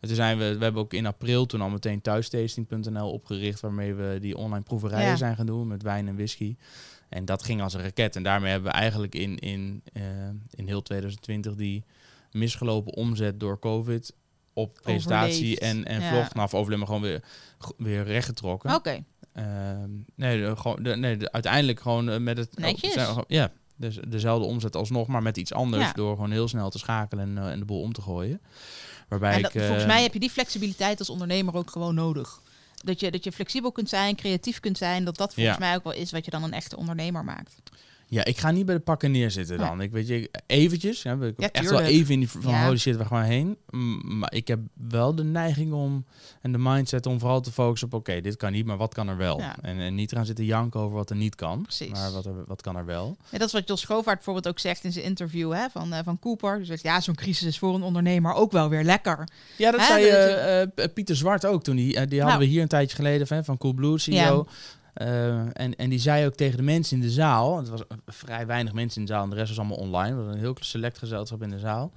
[0.00, 3.94] En toen zijn we, we hebben ook in april toen al meteen thuistasting.nl opgericht, waarmee
[3.94, 5.16] we die online proeverijen Ja.
[5.16, 6.56] zijn gaan doen met wijn en whisky.
[7.08, 8.16] En dat ging als een raket.
[8.16, 10.02] En daarmee hebben we eigenlijk in, in, eh,
[10.50, 11.84] in heel 2020 die
[12.30, 14.14] misgelopen omzet door COVID
[14.52, 15.60] op presentatie Overleefd.
[15.60, 16.08] en, en Ja.
[16.08, 17.22] vlog, nou, of overleven gewoon weer,
[17.76, 18.74] weer rechtgetrokken.
[18.74, 19.04] Oké,
[20.14, 22.58] nee, de, gewoon, de, nee de, uiteindelijk gewoon eh, met het...
[22.58, 22.92] Netjes.
[22.92, 25.84] zijn gewoon- ja, dus dezelfde omzet alsnog, maar met iets anders.
[25.84, 25.92] Ja.
[25.92, 28.40] Door gewoon heel snel te schakelen en, eh, en de boel om te gooien.
[29.08, 29.42] Waarbij ik...
[29.42, 32.40] dat, eh, volgens mij heb je die flexibiliteit als ondernemer ook gewoon nodig.
[32.84, 35.04] Dat je, dat je flexibel kunt zijn, creatief kunt zijn.
[35.04, 35.66] Dat dat volgens Ja.
[35.66, 37.54] mij ook wel is wat je dan een echte ondernemer maakt.
[38.08, 39.80] Ja, ik ga niet bij de pakken neerzitten dan.
[39.80, 40.98] Ik weet je, eventjes.
[41.04, 42.64] Ik Ja, heb echt wel even in die van Ja.
[42.64, 43.56] holy shit, we gaan heen.
[44.04, 46.04] Maar ik heb wel de neiging om
[46.42, 49.08] en de mindset om vooral te focussen op oké, dit kan niet, maar wat kan
[49.08, 49.38] er wel?
[49.40, 49.56] Ja.
[49.62, 51.62] En, en niet gaan zitten janken over wat er niet kan.
[51.62, 51.90] Precies.
[51.90, 53.16] Maar wat, er, wat kan er wel?
[53.30, 55.98] Ja, dat is wat Jos Schoovaart bijvoorbeeld ook zegt in zijn interview hè, van, eh,
[56.04, 56.58] van Cooper.
[56.58, 59.28] Dus zegt, ja, zo'n crisis is voor een ondernemer ook wel weer lekker.
[59.58, 61.76] Ja, dat Hè, zei P- Pieter Zwart ook toen.
[61.76, 62.38] Die, die hadden Nou.
[62.38, 64.46] we hier een tijdje geleden van, van Coolblue CEO.
[64.96, 67.56] Eh, en, en die zei ook tegen de mensen in de zaal...
[67.56, 70.08] Het was vrij weinig mensen in de zaal en de rest was allemaal online.
[70.10, 71.92] We hadden een heel select gezelschap in de zaal.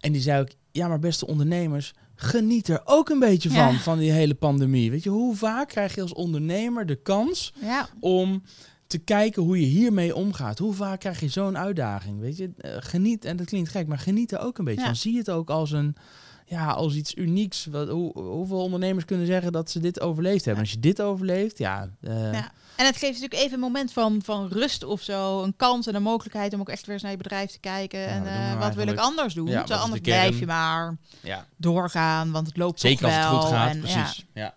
[0.00, 3.78] En die zei ook, ja, maar beste ondernemers, geniet er ook een beetje van, Ja.
[3.78, 4.90] van die hele pandemie.
[4.90, 7.88] Weet je, hoe vaak krijg je als ondernemer de kans Ja.
[8.00, 8.42] om
[8.86, 10.58] te kijken hoe je hiermee omgaat?
[10.58, 12.20] Hoe vaak krijg je zo'n uitdaging?
[12.20, 14.86] Weet je, Eh, geniet, en dat klinkt gek, maar geniet er ook een beetje Ja.
[14.86, 14.96] van.
[14.96, 15.96] Zie het ook als een,
[16.52, 17.66] ja, als iets unieks.
[17.66, 20.62] Wat, hoe, hoeveel ondernemers kunnen zeggen dat ze dit overleefd hebben?
[20.62, 21.88] Als je dit overleeft, ja.
[22.00, 22.52] eh, Ja.
[22.76, 25.42] En het geeft natuurlijk even een moment van, van rust of zo.
[25.42, 28.06] Een kans en een mogelijkheid om ook echt weer eens naar je bedrijf te kijken.
[28.06, 29.66] en eh, wat wil ik anders doen?
[29.68, 31.46] Anders blijf je maar ja.
[31.56, 33.40] doorgaan, want het loopt Zeker toch als het wel.
[33.40, 34.24] goed gaat, en, precies.
[34.34, 34.54] Ja.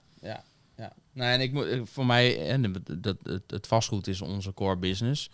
[1.15, 5.29] Nou, en ik moet eh, voor mij, en dat, het, vastgoed is onze core business.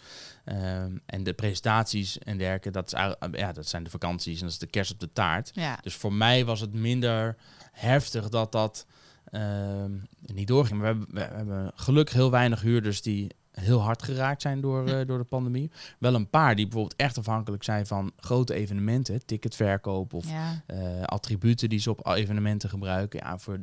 [0.45, 2.99] Ehm, en de presentaties en dergelijke, dat, is,
[3.31, 5.51] ja, dat zijn de vakanties en dat is de kerst op de taart.
[5.53, 5.79] Ja.
[5.81, 7.37] Dus voor mij was het minder
[7.71, 8.85] heftig dat dat
[9.25, 9.91] ehm,
[10.21, 10.79] niet doorging.
[10.79, 14.87] Maar we hebben, we hebben gelukkig heel weinig huurders die heel hard geraakt zijn door,
[14.87, 15.71] eh, door de pandemie.
[15.99, 20.61] Wel een paar die bijvoorbeeld echt afhankelijk zijn van grote evenementen, ticketverkoop of Ja.
[20.65, 23.19] eh, attributen die ze op evenementen gebruiken.
[23.23, 23.59] Ja, voor,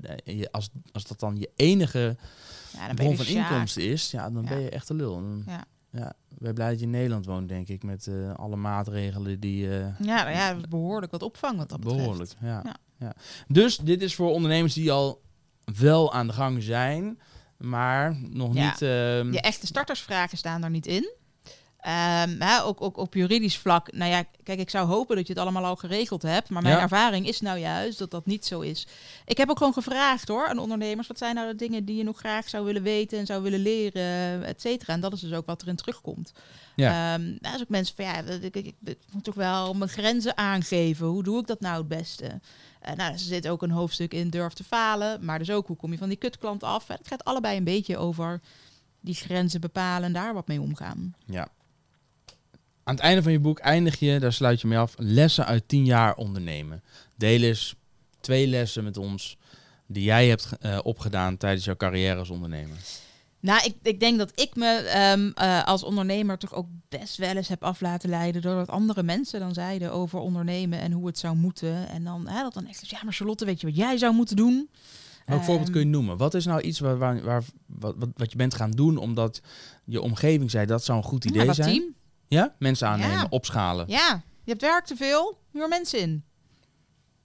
[0.51, 2.17] als, als dat dan je enige
[2.73, 4.49] Ja, dan bron van inkomsten is, ja, dan Ja.
[4.49, 5.15] ben je echt een lul.
[5.15, 5.65] Dan- Ja.
[5.91, 9.69] Ja, ben blij dat je in Nederland woont, denk ik, met eh, alle maatregelen die...
[9.69, 12.03] Ja, nou ja, behoorlijk wat opvang wat dat betreft.
[12.03, 12.31] Behoorlijk.
[12.41, 12.63] Ja.
[12.99, 13.15] ja.
[13.47, 15.21] Dus dit is voor ondernemers die al
[15.79, 17.19] wel aan de gang zijn,
[17.59, 18.65] maar nog Ja.
[18.71, 18.83] niet...
[18.83, 21.11] ehm, Je echte startersvragen staan daar niet in.
[21.79, 23.93] Ehm, hè, ook, ook op juridisch vlak.
[23.93, 26.49] Nou ja, kijk, ik zou hopen dat je het allemaal al geregeld hebt.
[26.51, 26.81] Maar mijn Ja.
[26.83, 28.87] ervaring is nou juist dat dat niet zo is.
[29.27, 31.07] Ik heb ook gewoon gevraagd hoor aan ondernemers.
[31.09, 33.61] Wat zijn nou de dingen die je nog graag zou willen weten en zou willen
[33.61, 34.93] leren, et cetera.
[34.93, 36.33] En dat is dus ook wat erin terugkomt.
[36.77, 37.17] Ja.
[37.17, 40.37] Nou, is ook mensen van ja, ik, ik, ik, ik moet toch wel mijn grenzen
[40.37, 41.07] aangeven.
[41.07, 42.41] Hoe doe ik dat nou het beste?
[42.81, 45.25] Eh, nou, er zit ook een hoofdstuk in durf te falen.
[45.25, 46.89] Maar dus ook hoe kom je van die kutklant af?
[46.89, 48.41] Het gaat allebei een beetje over
[49.01, 51.15] die grenzen bepalen en daar wat mee omgaan.
[51.27, 51.49] ja.
[52.85, 55.69] Aan het einde van je boek eindig je, daar sluit je mee af, lessen uit
[55.69, 56.83] 10 jaar ondernemen.
[57.17, 57.75] Deel eens
[58.21, 59.37] twee lessen met ons
[59.87, 62.77] die jij hebt eh, opgedaan tijdens jouw carrière als ondernemer.
[63.41, 67.37] Nou, ik, ik denk dat ik me ehm, eh, als ondernemer toch ook best wel
[67.37, 71.07] eens heb af laten leiden door wat andere mensen dan zeiden over ondernemen en hoe
[71.07, 71.89] het zou moeten.
[71.89, 74.15] En dan hè, dat dan echt, is, ja, maar Charlotte, weet je wat jij zou
[74.15, 74.71] moeten doen?
[75.27, 76.17] Welk voorbeeld Ehm, kun je noemen?
[76.17, 79.41] Wat is nou iets waar, waar, waar- wat, wat, wat je bent gaan doen omdat
[79.85, 81.69] je omgeving zei dat zou een goed idee ja, zijn?
[81.75, 81.95] team.
[82.29, 82.55] Ja?
[82.59, 83.27] Mensen aannemen, Ja.
[83.31, 83.85] opschalen.
[83.89, 86.25] Ja, je hebt werk te veel, huur mensen in.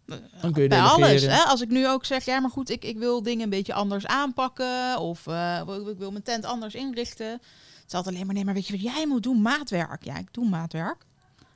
[0.06, 1.04] Dan kun je Bij delegeren.
[1.08, 1.22] alles.
[1.22, 1.38] Hè?
[1.44, 4.06] Als ik nu ook zeg, ja, maar goed, ik, ik wil dingen een beetje anders
[4.06, 5.00] aanpakken.
[5.00, 7.28] Of eh, ik- wil mijn tent anders inrichten.
[7.32, 7.42] Het
[7.88, 9.42] is altijd alleen maar, nee, maar weet je wat jij moet doen?
[9.42, 10.04] Maatwerk.
[10.04, 11.06] Ja, ik doe maatwerk.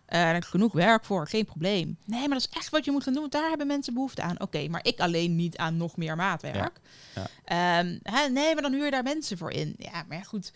[0.05, 1.97] Eh, daar heb ik genoeg werk voor, geen probleem.
[2.05, 3.21] Nee, maar dat is echt wat je moet gaan doen.
[3.21, 4.41] want Daar hebben mensen behoefte aan.
[4.41, 6.79] Oké, maar ik alleen niet aan nog meer maatwerk.
[7.15, 7.27] Ja.
[7.45, 9.75] Ehm, hè, nee, maar dan huur je daar mensen voor in.
[9.77, 10.51] Ja, maar ja, goed.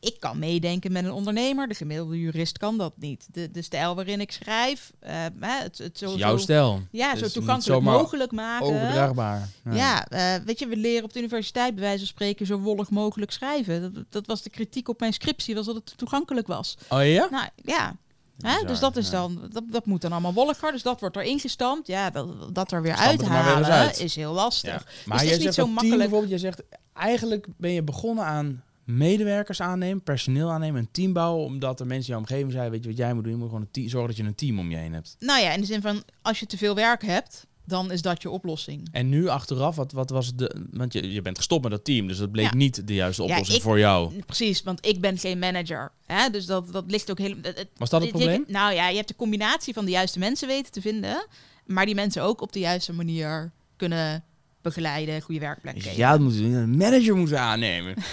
[0.00, 1.68] Ik kan meedenken met een ondernemer.
[1.68, 3.26] De gemiddelde jurist kan dat niet.
[3.32, 6.82] De, de stijl waarin ik schrijf, eh, hè, het, het zo, jouw zo- stijl.
[6.90, 8.66] ja, Dus zo toegankelijk mogelijk maken.
[8.66, 9.48] Overdraagbaar.
[9.70, 12.90] Ja, eh, weet je, we leren op de universiteit bij wijze van spreken zo wollig
[12.90, 13.94] mogelijk schrijven.
[13.94, 16.76] Dat, dat was de kritiek op mijn scriptie, was dat het toegankelijk was.
[16.88, 17.28] Oh ja?
[17.30, 17.96] Nou ja,
[18.38, 19.12] Hè, Bizar, dus dat is ja.
[19.12, 20.72] dan, dat, dat moet dan allemaal wolliger.
[20.72, 21.86] Dus dat wordt er ingestampt.
[21.86, 23.98] Ja, dat, dat er weer er uithalen uit.
[24.00, 24.86] is heel lastig.
[25.06, 25.98] Maar het is niet zo makkelijk.
[25.98, 31.44] bijvoorbeeld, jij zegt eigenlijk ben je begonnen aan medewerkers aannemen, personeel aannemen, een team bouwen,
[31.44, 33.48] omdat er mensen in je omgeving zeiden, weet je wat jij moet doen, je moet
[33.48, 35.16] gewoon een team, zorgen dat je een team om je heen hebt.
[35.18, 38.22] Nou ja, in de zin van, als je te veel werk hebt, dan is dat
[38.22, 38.88] je oplossing.
[38.92, 42.06] En nu achteraf, wat, wat was de, want je, je bent gestopt met dat team,
[42.08, 42.54] dus dat bleek Ja.
[42.54, 44.18] niet de juiste Ja, oplossing ik- voor jou.
[44.26, 45.92] Precies, want ik ben geen manager.
[46.06, 46.30] Hè?
[46.30, 47.52] Dus dat, dat ligt ook helemaal...
[47.76, 48.44] Was dat het Je- probleem?
[48.46, 51.26] Nou ja, je hebt de combinatie van de juiste mensen weten te vinden,
[51.66, 54.24] maar die mensen ook op de juiste manier kunnen
[54.62, 55.96] begeleiden, goede werkplek geven.
[55.96, 57.94] Ja, dat moeten we een manager moeten aannemen.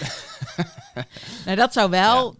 [1.45, 2.35] Nou, dat zou wel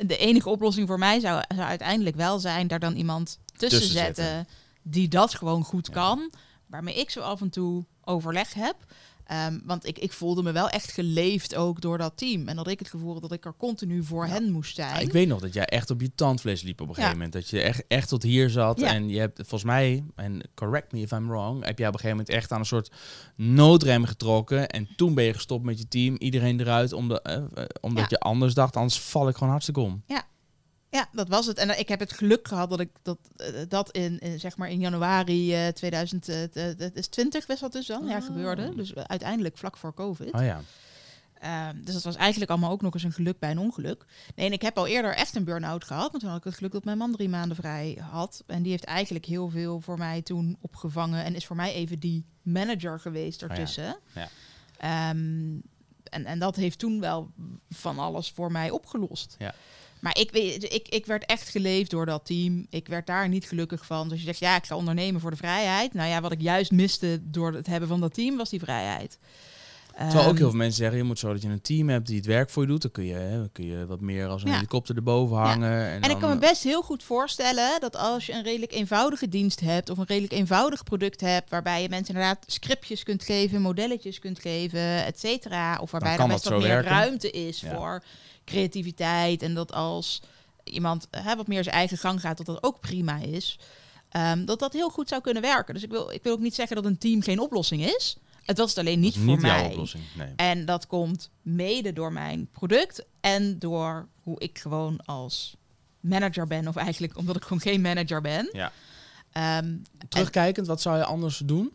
[0.00, 3.96] de enige oplossing voor mij zou, zou uiteindelijk wel zijn daar dan iemand tussen, Tussen
[3.98, 4.46] zetten, zetten.
[4.82, 5.92] die dat gewoon goed Ja.
[5.92, 6.30] kan,
[6.66, 8.76] waarmee ik zo af en toe overleg heb.
[9.24, 12.48] Ehm, want ik, ik voelde me wel echt geleefd ook door dat team.
[12.48, 14.32] En dat ik het gevoel had dat ik er continu voor Ja.
[14.32, 15.06] hen moest Ja, zijn.
[15.06, 17.32] ik weet nog dat jij echt op je tandvlees liep op een gegeven moment.
[17.32, 18.82] Dat je echt, echt tot hier zat.
[18.82, 22.00] En je hebt volgens mij, en correct me if I'm wrong, heb jij op een
[22.00, 22.90] gegeven moment echt aan een soort
[23.36, 24.68] noodrem getrokken.
[24.68, 28.18] En toen ben je gestopt met je team, iedereen eruit, omdat, eh, eh, omdat je
[28.20, 30.02] anders dacht, anders val ik gewoon hartstikke om.
[30.06, 30.22] Ja,
[31.12, 31.58] dat was het.
[31.58, 34.56] En eh, ik heb het geluk gehad dat ik dat, eh, dat in, in, zeg
[34.56, 38.24] maar in januari eh 2020 was dat dus dan, ja, Oh.
[38.24, 38.74] gebeurde.
[38.74, 40.32] Dus eh, uiteindelijk vlak voor COVID.
[40.32, 40.60] Oh ja.
[41.40, 44.04] Ehm, dus dat was eigenlijk allemaal ook nog eens een geluk bij een ongeluk.
[44.34, 46.10] Nee, en ik heb al eerder echt een burn-out gehad.
[46.10, 48.42] Want toen had ik het geluk dat mijn man drie maanden vrij had.
[48.46, 51.24] En die heeft eigenlijk heel veel voor mij toen opgevangen.
[51.24, 53.54] En is voor mij even die manager geweest Oh ja.
[53.54, 53.96] ertussen.
[54.14, 54.28] Ja.
[54.78, 55.58] Ehm,
[56.10, 57.30] en, en dat heeft toen wel
[57.70, 59.36] van alles voor mij opgelost.
[59.38, 59.54] Ja.
[60.04, 62.66] Maar ik, ik, ik werd echt geleefd door dat team.
[62.70, 64.08] Ik werd daar niet gelukkig van.
[64.08, 65.94] Dus je zegt, ja, ik ga ondernemen voor de vrijheid.
[65.94, 69.18] Nou ja, wat ik juist miste door het hebben van dat team, was die vrijheid.
[69.96, 72.06] Terwijl ook Ehm, heel veel mensen zeggen, je moet zo dat je een team hebt
[72.06, 72.82] die het werk voor je doet.
[72.82, 74.54] Dan kun je, hè, dan kun je wat meer als een Ja.
[74.54, 75.70] helikopter erboven hangen.
[75.86, 78.42] En, En dan, ik kan me eh, best heel goed voorstellen dat als je een
[78.42, 83.02] redelijk eenvoudige dienst hebt of een redelijk eenvoudig product hebt, waarbij je mensen inderdaad scriptjes
[83.02, 86.90] kunt geven, modelletjes kunt geven, et cetera, of waarbij er best wat meer werken.
[86.90, 87.76] ruimte is Ja.
[87.76, 88.02] voor
[88.44, 90.22] creativiteit en dat als
[90.64, 93.58] iemand hè, wat meer zijn eigen gang gaat, dat dat ook prima is.
[94.08, 95.74] Ehm, dat dat heel goed zou kunnen werken.
[95.74, 98.16] Dus ik wil, ik wil ook niet zeggen dat een team geen oplossing is.
[98.44, 99.66] Het was het alleen niet voor mij.
[99.66, 100.02] oplossing.
[100.16, 100.32] Nee.
[100.36, 105.56] En dat komt mede door mijn product en door hoe ik gewoon als
[106.00, 106.68] manager ben.
[106.68, 108.48] Of eigenlijk omdat ik gewoon geen manager ben.
[108.52, 108.72] Ja.
[109.32, 109.76] Ehm,
[110.08, 111.72] Terugkijkend, wat zou je anders doen?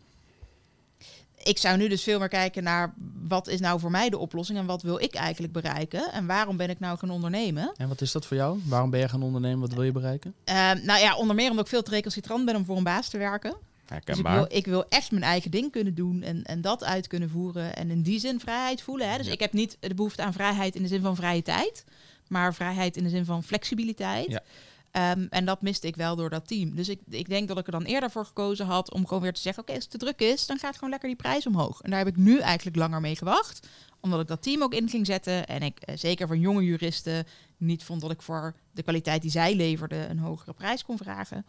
[1.42, 2.94] Ik zou nu dus veel meer kijken naar
[3.28, 6.12] wat is nou voor mij de oplossing en wat wil ik eigenlijk bereiken.
[6.12, 7.72] En waarom ben ik nou gaan ondernemen.
[7.76, 8.60] En wat is dat voor jou?
[8.64, 9.60] Waarom ben je gaan ondernemen?
[9.60, 10.34] Wat wil je bereiken?
[10.44, 13.08] Ehm, nou ja, onder meer omdat ik veel te recalcitrant ben om voor een baas
[13.08, 13.54] te werken.
[14.04, 17.06] Dus ik wil, ik wil echt mijn eigen ding kunnen doen en, en dat uit
[17.06, 17.76] kunnen voeren.
[17.76, 19.10] En in die zin vrijheid voelen.
[19.10, 19.16] Hè?
[19.16, 19.32] Dus Ja.
[19.32, 21.84] ik heb niet de behoefte aan vrijheid in de zin van vrije tijd.
[22.28, 24.30] Maar vrijheid in de zin van flexibiliteit.
[24.30, 24.42] Ja.
[24.90, 26.74] Ehm, en dat miste ik wel door dat team.
[26.74, 29.32] Dus ik, ik denk dat ik er dan eerder voor gekozen had om gewoon weer
[29.32, 29.62] te zeggen...
[29.62, 31.80] oké, als het te druk is, dan gaat gewoon lekker die prijs omhoog.
[31.80, 33.68] En daar heb ik nu eigenlijk langer mee gewacht.
[34.00, 35.46] Omdat ik dat team ook in ging zetten.
[35.46, 37.26] En ik eh, zeker van jonge juristen
[37.56, 40.10] niet vond dat ik voor de kwaliteit die zij leverden...
[40.10, 41.46] een hogere prijs kon vragen.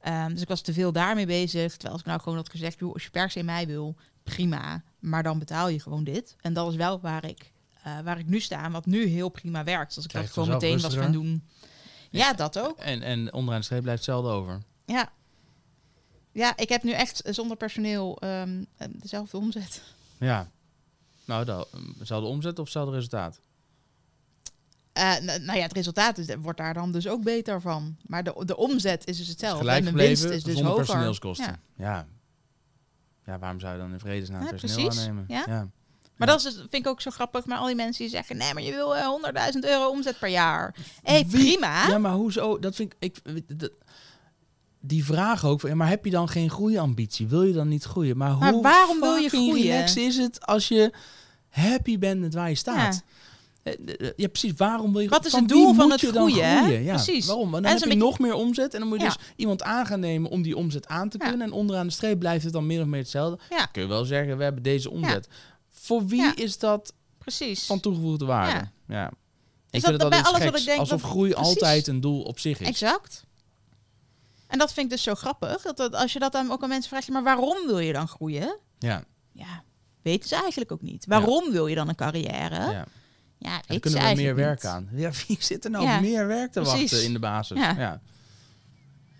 [0.00, 1.72] Ehm, dus ik was te veel daarmee bezig.
[1.72, 4.82] Terwijl als ik nou gewoon had gezegd, joh, als je per se mij wil, prima.
[4.98, 6.36] Maar dan betaal je gewoon dit.
[6.40, 9.28] En dat is wel waar ik, eh, waar ik nu sta en wat nu heel
[9.28, 9.86] prima werkt.
[9.86, 11.42] Dus als ik Krijg dat gewoon meteen was gaan doen.
[12.10, 12.78] Ja, dat ook.
[12.78, 14.62] En, en onderaan de streep blijft hetzelfde over.
[14.84, 15.12] Ja.
[16.32, 19.82] Ja, ik heb nu echt zonder personeel ehm, eh, dezelfde omzet.
[20.18, 20.50] Ja.
[21.24, 21.68] Nou, dat,
[21.98, 23.40] dezelfde omzet of hetzelfde resultaat?
[24.92, 27.96] Eh, nou ja, het resultaat is, wordt daar dan dus ook beter van.
[28.06, 29.58] Maar de, de omzet is dus hetzelfde.
[29.58, 30.86] Gelijk en de winst is dus zonder hoger.
[30.86, 31.60] personeelskosten.
[31.76, 31.84] Ja.
[31.84, 32.06] Ja.
[33.24, 33.38] ja.
[33.38, 35.00] waarom zou je dan in vredesnaam Ja, personeel precies.
[35.00, 35.24] aannemen?
[35.28, 35.44] Ja.
[35.46, 35.68] ja.
[36.18, 37.46] Maar dat is, het- vind ik ook zo grappig.
[37.46, 39.06] Maar al die mensen die zeggen, nee, maar je wil eh,
[39.52, 40.74] 100.000 euro omzet per jaar.
[41.02, 41.88] Hé, hey, Wie- prima.
[41.88, 42.58] Ja, maar hoezo?
[42.58, 43.16] Dat vind ik...
[43.24, 43.70] ik dat-
[44.80, 47.26] die vraag ook, maar heb je dan geen groeiambitie?
[47.26, 48.16] Wil je dan niet groeien?
[48.16, 49.62] Maar, Maar hoe waarom wil je groeien?
[49.62, 50.92] relaxed is het als je
[51.48, 53.02] happy bent met waar je staat?
[53.62, 54.52] Eh, eh, Ja, precies.
[54.56, 56.82] Waarom wil je Wat is het doel van het groeien?
[56.82, 57.26] Ja, Precies.
[57.26, 57.50] Waarom?
[57.50, 59.12] Want dan heb je nog meer omzet en dan moet je Ja.
[59.16, 61.40] dus iemand aan gaan nemen om die omzet aan te kunnen.
[61.40, 63.38] En onderaan de streep blijft het dan meer of meer hetzelfde.
[63.50, 63.66] Ja.
[63.66, 65.28] Kun je wel zeggen, we hebben deze omzet.
[65.88, 66.36] Voor wie Ja.
[66.36, 67.66] is dat Precies.
[67.66, 68.52] van toegevoegde waarde?
[68.86, 68.94] Ja.
[68.96, 69.06] Ja.
[69.70, 71.48] Ik dat vind het bij alles wat ik denk alsof dat- groei Precies.
[71.54, 72.66] altijd een doel op zich is.
[72.66, 73.24] Exact.
[74.46, 75.62] En dat vind ik dus zo grappig.
[75.62, 78.08] Dat, dat als je dat dan ook aan mensen vraagt, maar waarom wil je dan
[78.08, 78.58] groeien?
[78.78, 79.62] Ja, Ja,
[80.02, 81.06] weten ze eigenlijk ook niet.
[81.06, 82.54] Waarom wil je dan een carrière?
[82.70, 82.84] Ja,
[83.38, 83.60] ja.
[83.66, 84.72] daar kunnen we meer werk niet.
[84.72, 84.88] aan.
[84.92, 86.80] Ja, wie zit er nou Ja, meer werk te precies.
[86.90, 87.58] wachten in de basis?
[87.58, 87.74] Ja.
[87.78, 88.00] Ja.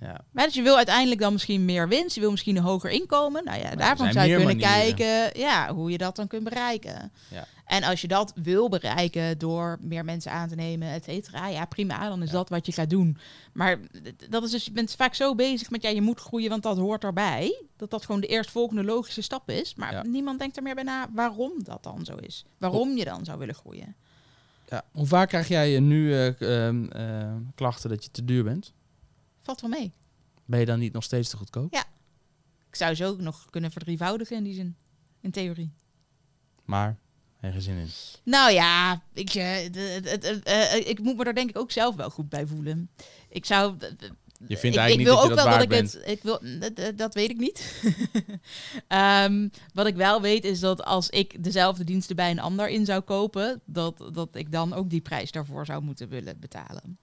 [0.00, 0.20] Ja.
[0.32, 2.14] Maar dus je wil uiteindelijk dan misschien meer winst.
[2.14, 3.44] Je wil misschien een hoger inkomen.
[3.44, 4.94] Nou ja, daarvan zou je kunnen manieren.
[4.96, 7.12] kijken ja, hoe je dat dan kunt bereiken.
[7.30, 7.46] Ja.
[7.64, 11.64] En als je dat wil bereiken door meer mensen aan te nemen, et cetera, ja
[11.64, 12.34] prima, dan is Ja.
[12.36, 13.18] dat wat je gaat doen.
[13.52, 13.78] Maar
[14.28, 16.76] dat is dus, je bent vaak zo bezig met, ja, je moet groeien, want dat
[16.76, 17.62] hoort erbij.
[17.76, 19.74] Dat dat gewoon de eerstvolgende logische stap is.
[19.74, 20.02] Maar Ja.
[20.02, 22.44] niemand denkt er meer bij na waarom dat dan zo is.
[22.58, 23.96] Waarom je dan zou willen groeien.
[24.68, 24.82] Ja.
[24.92, 28.72] Hoe vaak krijg jij nu eh, ehm, eh, klachten dat je te duur bent?
[29.48, 29.92] Valt wel mee.
[30.44, 31.74] Ben je dan niet nog steeds te goedkoop?
[32.68, 34.76] Ik zou zo ook nog kunnen verdrievoudigen in die zin,
[35.20, 35.72] in theorie.
[36.64, 36.98] Maar,
[37.40, 37.88] geen zin in.
[38.22, 42.10] Nou ja, ik, eh, eh, eh, ik moet me daar denk ik ook zelf wel
[42.10, 42.90] goed bij voelen.
[43.28, 43.76] Ik zou.
[43.78, 45.92] Je vindt ik, eigenlijk ik niet wil dat je ook dat wel dat ik bent.
[45.92, 46.06] het.
[46.08, 47.82] Ik wil, dat- dat, dat weet ik niet.
[48.88, 52.84] Ehm, wat ik wel weet is dat als ik dezelfde diensten bij een ander in
[52.84, 56.98] zou kopen, dat, dat ik dan ook die prijs daarvoor zou moeten willen betalen.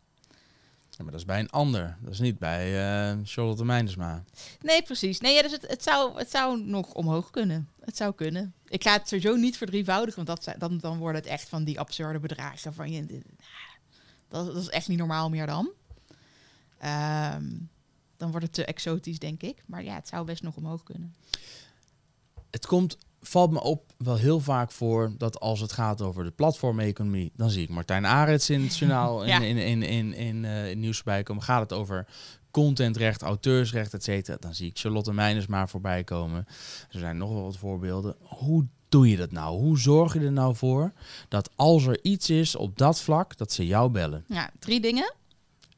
[0.97, 1.97] Ja, maar dat is bij een ander.
[2.01, 4.23] Dat is niet bij eh Charlotte Meindersma.
[4.61, 5.19] Nee, precies.
[5.19, 7.69] Nee, ja, dus het, het, zou, het zou nog omhoog kunnen.
[7.79, 8.53] Het zou kunnen.
[8.67, 11.79] Ik ga het sowieso niet verdrievoudigen, want dat, dan, dan wordt het echt van die
[11.79, 12.73] absurde bedragen.
[12.73, 13.21] Van je,
[14.27, 15.71] dat, dat is echt niet normaal meer dan.
[16.77, 17.51] Ehm,
[18.17, 19.63] dan wordt het te exotisch, denk ik.
[19.65, 21.15] Maar ja, het zou best nog omhoog kunnen.
[22.51, 26.31] Het komt, valt me op, wel heel vaak voor dat als het gaat over de
[26.31, 29.39] platformeconomie, dan zie ik Martijn Arends in het journaal in, Ja.
[29.39, 31.43] in, in, in, in, in nieuws voorbij komen.
[31.43, 32.07] Gaat het over
[32.51, 34.37] contentrecht, auteursrecht, et cetera.
[34.39, 36.45] Dan zie ik Charlotte Meindersma voorbij komen.
[36.91, 38.15] Er zijn nog wel wat voorbeelden.
[38.21, 39.57] Hoe doe je dat nou?
[39.59, 40.91] Hoe zorg je er nou voor
[41.29, 44.25] dat als er iets is op dat vlak, dat ze jou bellen?
[44.27, 45.13] Ja, drie dingen.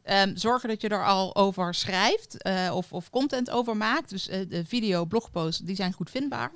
[0.04, 4.10] Ehm, zorgen dat je er al over schrijft eh, of, of content over maakt.
[4.10, 6.52] Dus eh, de video, blogposts, die zijn goed vindbaar.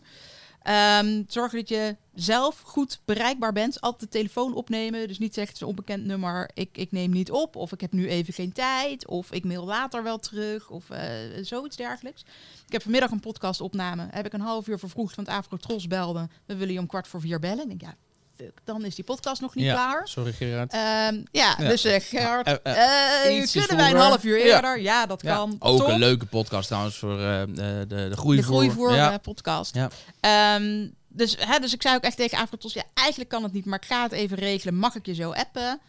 [0.61, 3.81] Ehm, zorg dat je zelf goed bereikbaar bent.
[3.81, 5.07] Altijd de telefoon opnemen.
[5.07, 6.49] Dus niet zeggen het is een onbekend nummer.
[6.53, 7.55] Ik, ik neem niet op.
[7.55, 9.07] Of ik heb nu even geen tijd.
[9.07, 10.69] Of ik mail later wel terug.
[10.69, 11.09] Of eh,
[11.41, 12.21] zoiets dergelijks.
[12.65, 14.07] Ik heb vanmiddag een podcastopname.
[14.11, 15.15] Heb ik een half uur vervroegd.
[15.15, 16.27] Want Afro Tros belde.
[16.45, 17.69] We willen je om kwart voor vier bellen.
[17.69, 17.95] Ik denk ja,
[18.63, 20.07] dan is die podcast nog niet Ja, klaar.
[20.07, 20.71] Sorry Gerard.
[20.73, 21.67] Ehm, ja, Ja.
[21.69, 22.47] dus eh, Gerard,
[23.29, 24.79] ietsjes kunnen wij een half uur eerder?
[24.79, 25.55] Ja, dat kan.
[25.59, 25.87] Ook Top.
[25.87, 28.35] een leuke podcast trouwens voor de, de, groeivoer.
[28.35, 29.17] De Groeivoer Ja.
[29.17, 29.75] podcast.
[30.19, 33.65] Ehm, dus, hè, dus ik zei ook echt tegen Afrotos, ja, eigenlijk kan het niet,
[33.65, 34.75] maar ik ga het even regelen.
[34.75, 35.79] Mag ik je zo appen?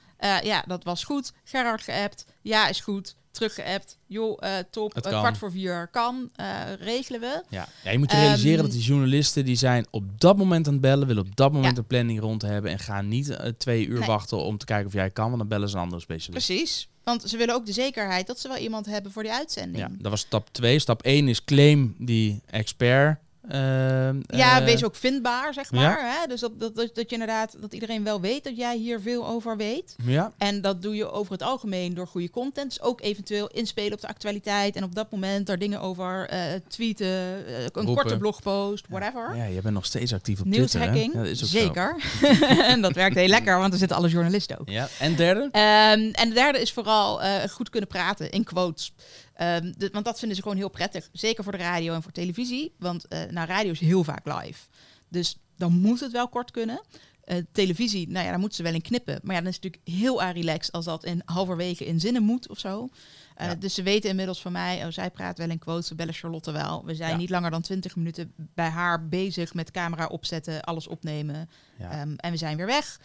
[0.42, 1.32] Ja, dat was goed.
[1.44, 2.24] Gerard geappt.
[2.40, 3.14] Ja, is goed.
[3.32, 3.98] Teruggeappt.
[4.06, 4.92] Joh, eh, top.
[4.92, 5.02] Kan.
[5.02, 6.30] kwart voor vier kan.
[6.36, 7.42] Eh, regelen we.
[7.48, 7.68] Ja.
[7.84, 10.72] ja, je moet je realiseren Ehm, dat die journalisten die zijn op dat moment aan
[10.72, 11.78] het bellen, willen op dat moment Ja.
[11.78, 14.08] een planning rond hebben en gaan niet twee uur Nee.
[14.08, 16.46] wachten om te kijken of jij kan, want dan bellen ze een andere specialist.
[16.46, 16.88] Precies.
[17.04, 19.78] Want ze willen ook de zekerheid dat ze wel iemand hebben voor die uitzending.
[19.78, 20.78] Ja, dat was stap 2.
[20.78, 23.18] Stap 1 is claim die expert.
[23.48, 25.80] Ehm, Ja, eh, wees ook vindbaar, zeg ja.
[25.80, 26.20] maar.
[26.20, 26.26] Hè?
[26.26, 29.26] Dus dat, dat, dat, dat je inderdaad, dat iedereen wel weet dat jij hier veel
[29.28, 29.96] over weet.
[30.04, 32.68] Ja, En dat doe je over het algemeen door goede content.
[32.68, 34.76] Dus ook eventueel inspelen op de actualiteit.
[34.76, 37.06] En op dat moment daar dingen over eh, tweeten.
[37.06, 37.94] eh, een Roepen.
[37.94, 39.36] korte blogpost, whatever.
[39.36, 40.80] ja, je bent nog steeds actief op Twitter.
[40.80, 41.96] Nieuwshacking, Ja, zeker.
[42.72, 44.68] en dat werkt heel lekker, want er zitten alle journalisten ook.
[44.68, 45.48] Ja, en derde?
[45.52, 48.92] Ehm, en de derde is vooral goed kunnen praten in quotes.
[49.34, 51.08] Ehm, de- want dat vinden ze gewoon heel prettig.
[51.12, 52.74] Zeker voor de radio en voor televisie.
[52.78, 54.66] Want nou, radio is heel vaak live.
[55.08, 56.80] Dus dan moet het wel kort kunnen.
[57.24, 59.20] Eh, televisie, nou ja, daar moeten ze wel in knippen.
[59.22, 62.22] Maar ja, dan is het natuurlijk heel erg relaxed als dat in halverwege in zinnen
[62.22, 62.88] moet of zo.
[63.36, 63.54] Eh, Ja.
[63.54, 66.52] Dus ze weten inmiddels van mij, oh, zij praat wel in quotes, we bellen Charlotte
[66.52, 66.84] wel.
[66.84, 67.16] We zijn Ja.
[67.16, 71.50] niet langer dan 20 minuten bij haar bezig met camera opzetten, alles opnemen.
[71.78, 71.90] Ja.
[71.90, 73.00] Ehm, en we zijn weer weg.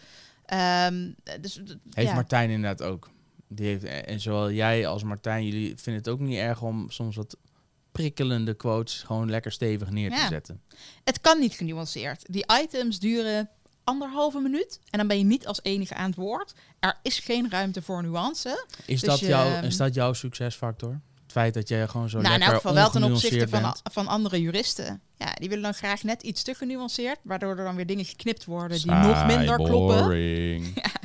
[0.46, 1.10] Ehm,
[1.40, 1.60] dus,
[1.90, 2.14] Heeft.
[2.14, 3.10] Martijn inderdaad ook.
[3.48, 7.16] Die heeft, en zowel jij als Martijn, jullie vinden het ook niet erg om soms
[7.16, 7.36] wat
[7.98, 10.28] prikkelende quotes gewoon lekker stevig neer te Ja.
[10.28, 10.60] zetten.
[11.04, 12.24] Het kan niet genuanceerd.
[12.28, 13.48] Die items duren
[13.84, 16.54] anderhalve minuut en dan ben je niet als enige aan het woord.
[16.80, 18.64] Er is geen ruimte voor nuance.
[18.86, 21.00] Is, Dus dat, je, jouw, ehm, is dat jouw succesfactor?
[21.22, 23.76] Het feit dat jij gewoon zo nou, in lekker elk geval wel ten opzichte van,
[23.92, 25.00] van andere juristen.
[25.16, 28.44] Ja, die willen dan graag net iets te genuanceerd, waardoor er dan weer dingen geknipt
[28.44, 29.98] worden die Saai, nog minder kloppen.
[30.02, 30.66] boring.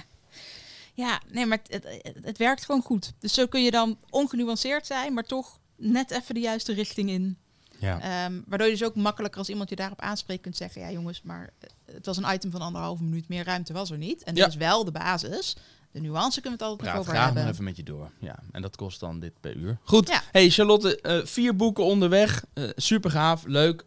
[0.96, 3.14] Ja, nee, maar het, het, het werkt gewoon goed.
[3.20, 5.60] Dus zo kun je dan ongenuanceerd zijn, maar toch
[5.92, 7.38] net even de juiste richting in.
[7.80, 8.00] Ja.
[8.26, 10.82] Ehm, waardoor je dus ook makkelijker als iemand je daarop aanspreekt kunt zeggen...
[10.82, 11.50] ja jongens, maar
[11.92, 14.24] het was een item van anderhalve minuut, meer ruimte was er niet.
[14.24, 14.48] En Ja.
[14.48, 15.56] is wel de basis.
[15.92, 17.52] De nuance kunnen we het altijd nog over graag nog hebben.
[17.54, 18.12] even met je door.
[18.20, 19.78] Ja, en dat kost dan dit per uur.
[19.84, 20.08] Goed.
[20.08, 20.22] Ja.
[20.32, 22.46] Hey Charlotte, eh, vier boeken onderweg.
[22.54, 23.84] Eh, super gaaf, leuk.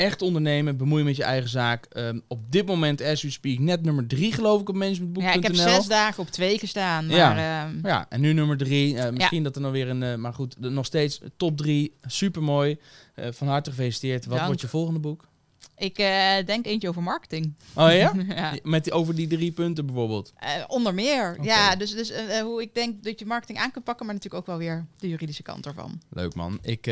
[0.00, 1.84] Echt ondernemen, bemoeien met je eigen zaak.
[1.84, 5.32] Ehm, op dit moment, as we speak, net nummer drie geloof ik op Ja, managementboek.nl.
[5.34, 7.06] ik heb zes dagen op twee gestaan.
[7.06, 7.64] Maar Ja.
[7.66, 8.98] ehm, Ja, en nu nummer drie.
[8.98, 10.02] Eh, misschien dat er nog weer een...
[10.02, 11.94] eh, maar goed, nog steeds top drie.
[12.06, 12.78] Super mooi.
[13.30, 14.24] van harte gefeliciteerd.
[14.24, 14.46] Wat Dank.
[14.46, 15.28] wordt je volgende boek?
[15.80, 17.54] Ik eh, denk eentje over marketing.
[17.74, 18.12] Oh ja?
[18.28, 18.54] ja.
[18.62, 20.32] Met die, over die drie punten bijvoorbeeld.
[20.36, 21.36] Eh, onder meer.
[21.42, 24.42] Ja, dus, dus eh, hoe ik denk dat je marketing aan kunt pakken, maar natuurlijk
[24.42, 26.00] ook wel weer de juridische kant ervan.
[26.08, 26.58] Leuk man.
[26.62, 26.90] Ik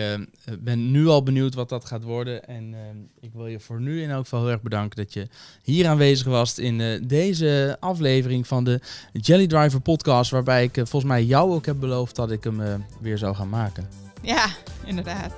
[0.59, 2.47] ben nu al benieuwd wat dat gaat worden.
[2.47, 2.75] En
[3.21, 5.29] ik wil je voor nu in elk geval heel erg bedanken dat je
[5.63, 8.81] hier aanwezig was in deze aflevering van de
[9.13, 10.31] Jelly Driver podcast.
[10.31, 13.89] Waarbij ik volgens mij jou ook heb beloofd dat ik hem weer zou gaan maken.
[14.23, 14.47] Ja,
[14.85, 15.33] inderdaad.